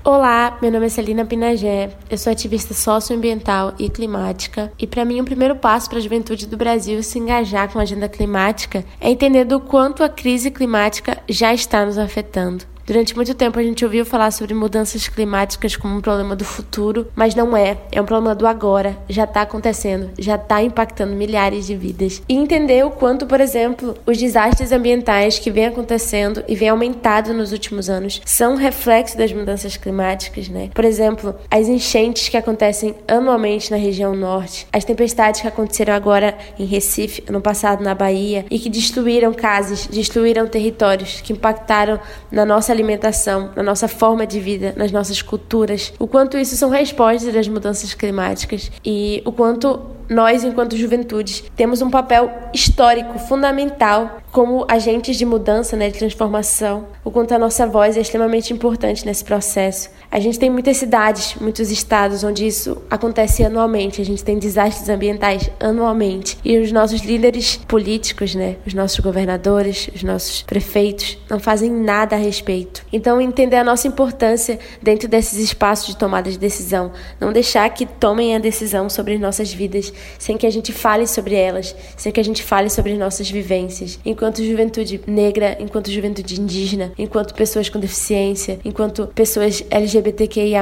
Olá, 0.04 0.56
meu 0.62 0.72
nome 0.72 0.86
é 0.86 0.90
Celina 0.90 1.26
Pinagé, 1.26 1.98
eu 2.12 2.18
sou 2.20 2.32
ativista 2.32 2.76
socioambiental 2.76 3.74
e 3.80 3.90
climática, 3.90 4.72
e 4.78 4.86
para 4.86 5.04
mim 5.04 5.20
o 5.22 5.26
primeiro 5.26 5.56
passo 5.56 5.90
para 5.90 5.98
a 5.98 6.02
juventude 6.02 6.46
do 6.46 6.56
Brasil 6.56 7.02
se 7.02 7.18
engajar 7.18 7.74
com 7.74 7.80
a 7.80 7.82
agenda 7.82 8.08
climática 8.08 8.86
é 9.02 9.10
entender 9.10 9.46
do 9.46 9.60
quanto 9.60 10.04
a 10.04 10.10
crise 10.10 10.52
climática 10.52 11.18
já 11.28 11.52
está 11.56 11.84
nos 11.84 11.98
afetando. 11.98 12.66
Durante 12.90 13.16
muito 13.16 13.36
tempo 13.36 13.60
a 13.60 13.62
gente 13.62 13.86
ouviu 13.86 14.04
falar 14.04 14.32
sobre 14.32 14.56
mudanças 14.56 15.08
climáticas 15.08 15.76
como 15.76 15.96
um 15.96 16.02
problema 16.02 16.36
do 16.36 16.44
futuro, 16.44 17.06
mas 17.16 17.36
não 17.36 17.56
é. 17.56 17.78
É 17.92 18.02
um 18.02 18.06
problema 18.06 18.34
do 18.34 18.48
agora. 18.48 18.98
Já 19.08 19.26
está 19.26 19.44
acontecendo, 19.44 20.10
já 20.18 20.38
está 20.38 20.64
impactando 20.64 21.16
milhares 21.16 21.68
de 21.68 21.76
vidas. 21.76 22.20
E 22.28 22.34
entender 22.34 22.84
o 22.84 22.90
quanto, 22.90 23.28
por 23.28 23.40
exemplo, 23.40 23.96
os 24.08 24.18
desastres 24.18 24.72
ambientais 24.72 25.38
que 25.38 25.52
vêm 25.52 25.68
acontecendo 25.68 26.44
e 26.48 26.56
vêm 26.56 26.70
aumentado 26.70 27.32
nos 27.32 27.52
últimos 27.52 27.92
anos 27.92 28.24
são 28.26 28.56
reflexo 28.56 29.16
das 29.16 29.32
mudanças 29.32 29.78
climáticas, 29.78 30.50
né? 30.50 30.72
Por 30.74 30.84
exemplo, 30.84 31.36
as 31.52 31.68
enchentes 31.68 32.28
que 32.28 32.38
acontecem 32.38 32.96
anualmente 33.08 33.70
na 33.70 33.78
região 33.78 34.16
norte, 34.16 34.66
as 34.74 34.84
tempestades 34.84 35.42
que 35.42 35.48
aconteceram 35.48 35.94
agora 35.94 36.36
em 36.58 36.66
Recife, 36.66 37.24
ano 37.30 37.40
passado 37.40 37.84
na 37.84 37.94
Bahia, 37.94 38.48
e 38.50 38.58
que 38.58 38.68
destruíram 38.68 39.32
casas, 39.32 39.86
destruíram 39.86 40.48
territórios, 40.48 41.22
que 41.22 41.34
impactaram 41.34 42.00
na 42.32 42.44
nossa 42.44 42.79
alimentação, 42.80 43.52
na 43.56 43.64
nossa 43.64 43.88
forma 43.88 44.26
de 44.26 44.40
vida, 44.40 44.74
nas 44.76 44.92
nossas 44.92 45.22
culturas, 45.22 45.94
o 46.00 46.08
quanto 46.08 46.38
isso 46.38 46.56
são 46.56 46.70
respostas 46.70 47.34
das 47.34 47.48
mudanças 47.48 47.94
climáticas 47.94 48.72
e 48.86 49.22
o 49.26 49.32
quanto 49.32 49.99
nós, 50.10 50.44
enquanto 50.44 50.76
juventude, 50.76 51.44
temos 51.56 51.82
um 51.82 51.90
papel 51.90 52.32
histórico 52.52 53.20
fundamental 53.20 54.20
como 54.32 54.66
agentes 54.68 55.18
de 55.18 55.26
mudança, 55.26 55.76
né, 55.76 55.90
de 55.90 55.98
transformação, 55.98 56.88
o 57.04 57.12
quanto 57.12 57.34
a 57.34 57.40
nossa 57.40 57.66
voz 57.66 57.98
é 57.98 58.02
extremamente 58.02 58.54
importante 58.54 59.06
nesse 59.06 59.24
processo. 59.24 59.90
A 60.12 60.20
gente 60.20 60.38
tem 60.38 60.50
muitas 60.50 60.78
cidades, 60.78 61.36
muitos 61.40 61.72
estados 61.72 62.24
onde 62.24 62.46
isso 62.46 62.82
acontece 62.90 63.44
anualmente, 63.44 64.02
a 64.02 64.06
gente 64.06 64.24
tem 64.24 64.38
desastres 64.38 64.90
ambientais 64.90 65.50
anualmente 65.60 66.38
e 66.44 66.58
os 66.58 66.72
nossos 66.72 67.02
líderes 67.02 67.58
políticos, 67.68 68.36
né, 68.36 68.58
os 68.66 68.74
nossos 68.74 69.00
governadores, 69.00 69.90
os 69.96 70.04
nossos 70.04 70.44
prefeitos 70.44 71.18
não 71.30 71.40
fazem 71.40 71.72
nada 71.72 72.16
a 72.16 72.20
respeito. 72.20 72.86
Então, 72.94 73.20
entender 73.20 73.58
a 73.58 73.64
nossa 73.64 73.88
importância 73.88 74.60
dentro 74.82 75.08
desses 75.08 75.40
espaços 75.40 75.88
de 75.88 75.98
tomada 75.98 76.30
de 76.30 76.38
decisão, 76.38 76.92
não 77.20 77.34
deixar 77.34 77.70
que 77.70 77.86
tomem 77.86 78.36
a 78.36 78.40
decisão 78.40 78.90
sobre 78.90 79.16
as 79.16 79.20
nossas 79.20 79.52
vidas 79.52 79.92
sem 80.18 80.38
que 80.38 80.46
a 80.46 80.52
gente 80.52 80.72
fale 80.72 81.08
sobre 81.08 81.36
elas, 81.36 81.76
sem 81.96 82.12
que 82.12 82.20
a 82.20 82.24
gente 82.24 82.44
fale 82.44 82.70
sobre 82.70 82.94
as 82.94 82.98
nossas 82.98 83.30
vivências 83.30 84.00
enquanto 84.06 84.44
juventude 84.44 85.02
negra, 85.08 85.58
enquanto 85.60 85.92
juventude 85.92 86.40
indígena, 86.40 86.92
enquanto 86.98 87.34
pessoas 87.34 87.70
com 87.70 87.80
deficiência, 87.80 88.60
enquanto 88.64 89.08
pessoas 89.08 89.64
LGBTQIA, 89.70 90.60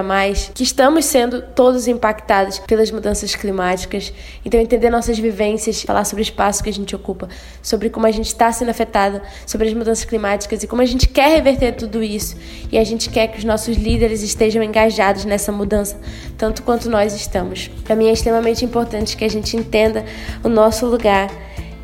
que 0.53 0.63
estamos 0.63 1.05
sendo 1.05 1.41
todos 1.41 1.87
impactados 1.87 2.59
pelas 2.59 2.91
mudanças 2.91 3.35
climáticas. 3.35 4.13
Então, 4.45 4.59
entender 4.59 4.89
nossas 4.89 5.17
vivências, 5.17 5.81
falar 5.81 6.05
sobre 6.05 6.21
o 6.21 6.23
espaço 6.23 6.63
que 6.63 6.69
a 6.69 6.73
gente 6.73 6.95
ocupa, 6.95 7.27
sobre 7.61 7.89
como 7.89 8.05
a 8.05 8.11
gente 8.11 8.27
está 8.27 8.51
sendo 8.51 8.69
afetado, 8.69 9.21
sobre 9.45 9.67
as 9.67 9.73
mudanças 9.73 10.05
climáticas 10.05 10.63
e 10.63 10.67
como 10.67 10.81
a 10.81 10.85
gente 10.85 11.07
quer 11.07 11.29
reverter 11.29 11.73
tudo 11.73 12.03
isso. 12.03 12.35
E 12.71 12.77
a 12.77 12.83
gente 12.83 13.09
quer 13.09 13.27
que 13.27 13.37
os 13.37 13.43
nossos 13.43 13.77
líderes 13.77 14.21
estejam 14.21 14.61
engajados 14.61 15.25
nessa 15.25 15.51
mudança, 15.51 15.99
tanto 16.37 16.63
quanto 16.63 16.89
nós 16.89 17.13
estamos. 17.13 17.69
Para 17.83 17.95
mim 17.95 18.07
é 18.07 18.11
extremamente 18.11 18.63
importante 18.63 19.15
que 19.17 19.25
a 19.27 19.29
gente 19.29 19.55
entenda 19.55 20.05
o 20.43 20.49
nosso 20.49 20.85
lugar 20.85 21.29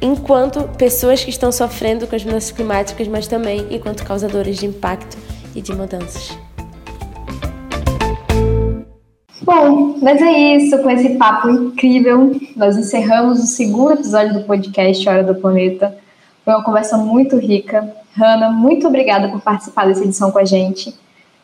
enquanto 0.01 0.63
pessoas 0.77 1.23
que 1.23 1.29
estão 1.29 1.51
sofrendo 1.51 2.07
com 2.07 2.15
as 2.15 2.23
mudanças 2.25 2.51
climáticas, 2.51 3.07
mas 3.07 3.27
também 3.27 3.67
enquanto 3.71 4.03
causadores 4.03 4.57
de 4.57 4.65
impacto 4.65 5.17
e 5.55 5.61
de 5.61 5.73
mudanças. 5.73 6.37
Bom, 9.41 9.97
mas 10.01 10.21
é 10.21 10.55
isso, 10.55 10.77
com 10.81 10.89
esse 10.89 11.15
papo 11.15 11.49
incrível, 11.49 12.31
nós 12.55 12.77
encerramos 12.77 13.39
o 13.39 13.45
segundo 13.45 13.93
episódio 13.93 14.33
do 14.33 14.43
podcast 14.45 15.07
Hora 15.07 15.23
do 15.23 15.35
Planeta. 15.35 15.97
Foi 16.45 16.53
uma 16.53 16.63
conversa 16.63 16.97
muito 16.97 17.37
rica. 17.37 17.93
Hanna, 18.17 18.49
muito 18.49 18.87
obrigada 18.87 19.27
por 19.29 19.41
participar 19.41 19.87
dessa 19.87 20.03
edição 20.03 20.31
com 20.31 20.39
a 20.39 20.45
gente. 20.45 20.93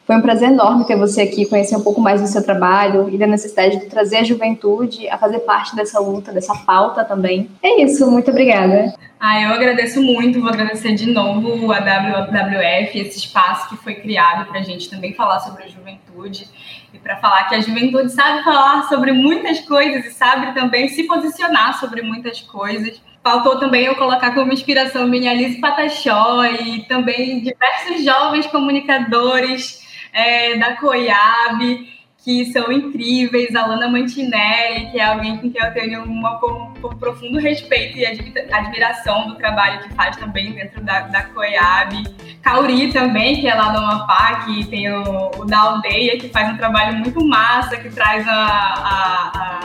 Foi 0.10 0.16
um 0.16 0.22
prazer 0.24 0.50
enorme 0.50 0.88
ter 0.88 0.96
você 0.96 1.22
aqui, 1.22 1.46
conhecer 1.46 1.76
um 1.76 1.84
pouco 1.84 2.02
mais 2.02 2.20
do 2.20 2.26
seu 2.26 2.44
trabalho 2.44 3.12
e 3.12 3.18
da 3.20 3.28
necessidade 3.28 3.80
de 3.80 3.86
trazer 3.86 4.18
a 4.18 4.24
juventude 4.24 5.08
a 5.08 5.20
fazer 5.20 5.38
parte 5.42 5.76
dessa 5.76 6.00
luta, 6.00 6.32
dessa 6.32 6.56
pauta 6.66 7.06
também. 7.06 7.48
É 7.62 7.84
isso, 7.84 8.10
muito 8.10 8.32
obrigada. 8.32 8.92
Ah, 9.20 9.40
eu 9.40 9.50
agradeço 9.50 10.02
muito, 10.02 10.42
vou 10.42 10.50
agradecer 10.50 10.96
de 10.96 11.12
novo 11.12 11.72
a 11.72 11.78
WWF, 11.78 12.98
esse 12.98 13.20
espaço 13.20 13.70
que 13.70 13.78
foi 13.78 13.94
criado 13.94 14.48
para 14.48 14.62
a 14.62 14.64
gente 14.64 14.90
também 14.90 15.14
falar 15.14 15.42
sobre 15.42 15.66
a 15.66 15.68
juventude 15.68 16.48
e 16.92 16.98
para 16.98 17.18
falar 17.18 17.44
que 17.44 17.54
a 17.54 17.62
juventude 17.62 18.12
sabe 18.12 18.44
falar 18.44 18.90
sobre 18.90 19.12
muitas 19.12 19.60
coisas 19.60 20.08
e 20.08 20.10
sabe 20.10 20.56
também 20.56 20.88
se 20.88 21.04
posicionar 21.04 21.80
sobre 21.80 22.02
muitas 22.02 22.42
coisas. 22.42 23.00
Faltou 23.24 23.60
também 23.60 23.86
eu 23.86 23.96
colocar 23.96 24.34
como 24.34 24.52
inspiração 24.52 25.08
minha 25.08 25.30
Alice 25.30 25.62
Patachó 25.62 26.46
e 26.46 26.80
também 26.88 27.44
diversos 27.44 28.04
jovens 28.04 28.48
comunicadores 28.48 29.88
é, 30.14 30.58
da 30.58 30.76
Coiab, 30.78 31.88
que 32.24 32.46
são 32.52 32.72
incríveis, 32.72 33.56
a 33.56 33.66
Lana 33.66 33.88
Mantinelli, 33.88 34.92
que 34.92 35.00
é 35.00 35.06
alguém 35.06 35.38
com 35.38 35.50
quem 35.50 35.64
eu 35.64 35.74
tenho 35.74 36.04
um, 36.04 36.22
profundo 37.00 37.40
respeito 37.40 37.98
e 37.98 38.06
admiração 38.06 39.28
do 39.28 39.36
trabalho 39.36 39.82
que 39.82 39.94
faz 39.94 40.18
também 40.18 40.52
dentro 40.52 40.82
da, 40.82 41.02
da 41.02 41.24
Coiab. 41.24 42.04
Kauri 42.42 42.92
também, 42.92 43.40
que 43.40 43.48
é 43.48 43.56
lá 43.56 43.70
do 43.70 43.78
Amapá, 43.78 44.46
que 44.46 44.66
tem 44.66 44.92
o, 44.92 45.32
o 45.38 45.46
da 45.46 45.60
aldeia, 45.60 46.18
que 46.18 46.28
faz 46.30 46.54
um 46.54 46.58
trabalho 46.58 46.98
muito 46.98 47.26
massa, 47.26 47.78
que 47.78 47.90
traz 47.90 48.28
a, 48.28 48.34
a, 48.34 49.32
a 49.36 49.60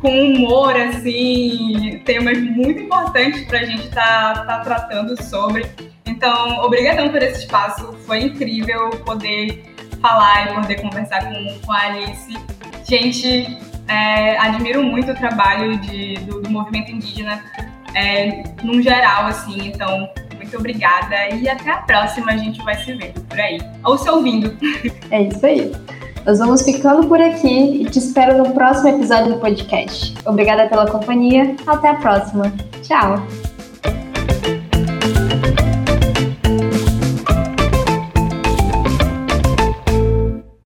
com 0.00 0.10
humor, 0.10 0.76
assim, 0.76 2.00
temas 2.04 2.38
muito 2.38 2.82
importantes 2.82 3.44
para 3.46 3.60
a 3.60 3.64
gente 3.64 3.88
estar 3.88 4.34
tá, 4.34 4.44
tá 4.44 4.60
tratando 4.60 5.20
sobre. 5.22 5.66
Então, 6.06 6.58
obrigadão 6.64 7.08
por 7.08 7.20
esse 7.22 7.40
espaço, 7.40 7.92
foi 8.06 8.20
incrível 8.20 8.90
poder 9.04 9.75
falar 10.06 10.50
e 10.50 10.54
poder 10.54 10.80
conversar 10.80 11.24
com, 11.24 11.58
com 11.66 11.72
a 11.72 11.80
Alice. 11.86 12.38
Gente, 12.84 13.58
é, 13.88 14.38
admiro 14.38 14.84
muito 14.84 15.10
o 15.10 15.14
trabalho 15.14 15.76
de, 15.78 16.14
do, 16.20 16.40
do 16.40 16.50
movimento 16.50 16.92
indígena 16.92 17.42
é, 17.94 18.44
num 18.62 18.80
geral, 18.80 19.26
assim, 19.26 19.68
então 19.68 20.08
muito 20.36 20.56
obrigada 20.56 21.34
e 21.34 21.48
até 21.48 21.70
a 21.70 21.78
próxima, 21.78 22.32
a 22.32 22.36
gente 22.36 22.62
vai 22.62 22.76
se 22.76 22.92
vendo 22.92 23.20
por 23.22 23.40
aí, 23.40 23.58
ou 23.84 23.98
se 23.98 24.08
ouvindo. 24.08 24.56
É 25.10 25.22
isso 25.22 25.44
aí. 25.44 25.72
Nós 26.24 26.40
vamos 26.40 26.62
ficando 26.62 27.06
por 27.06 27.20
aqui 27.20 27.82
e 27.82 27.84
te 27.84 27.98
espero 27.98 28.38
no 28.38 28.52
próximo 28.52 28.88
episódio 28.88 29.34
do 29.34 29.40
podcast. 29.40 30.14
Obrigada 30.24 30.68
pela 30.68 30.90
companhia, 30.90 31.54
até 31.66 31.90
a 31.90 31.94
próxima. 31.94 32.52
Tchau! 32.82 33.45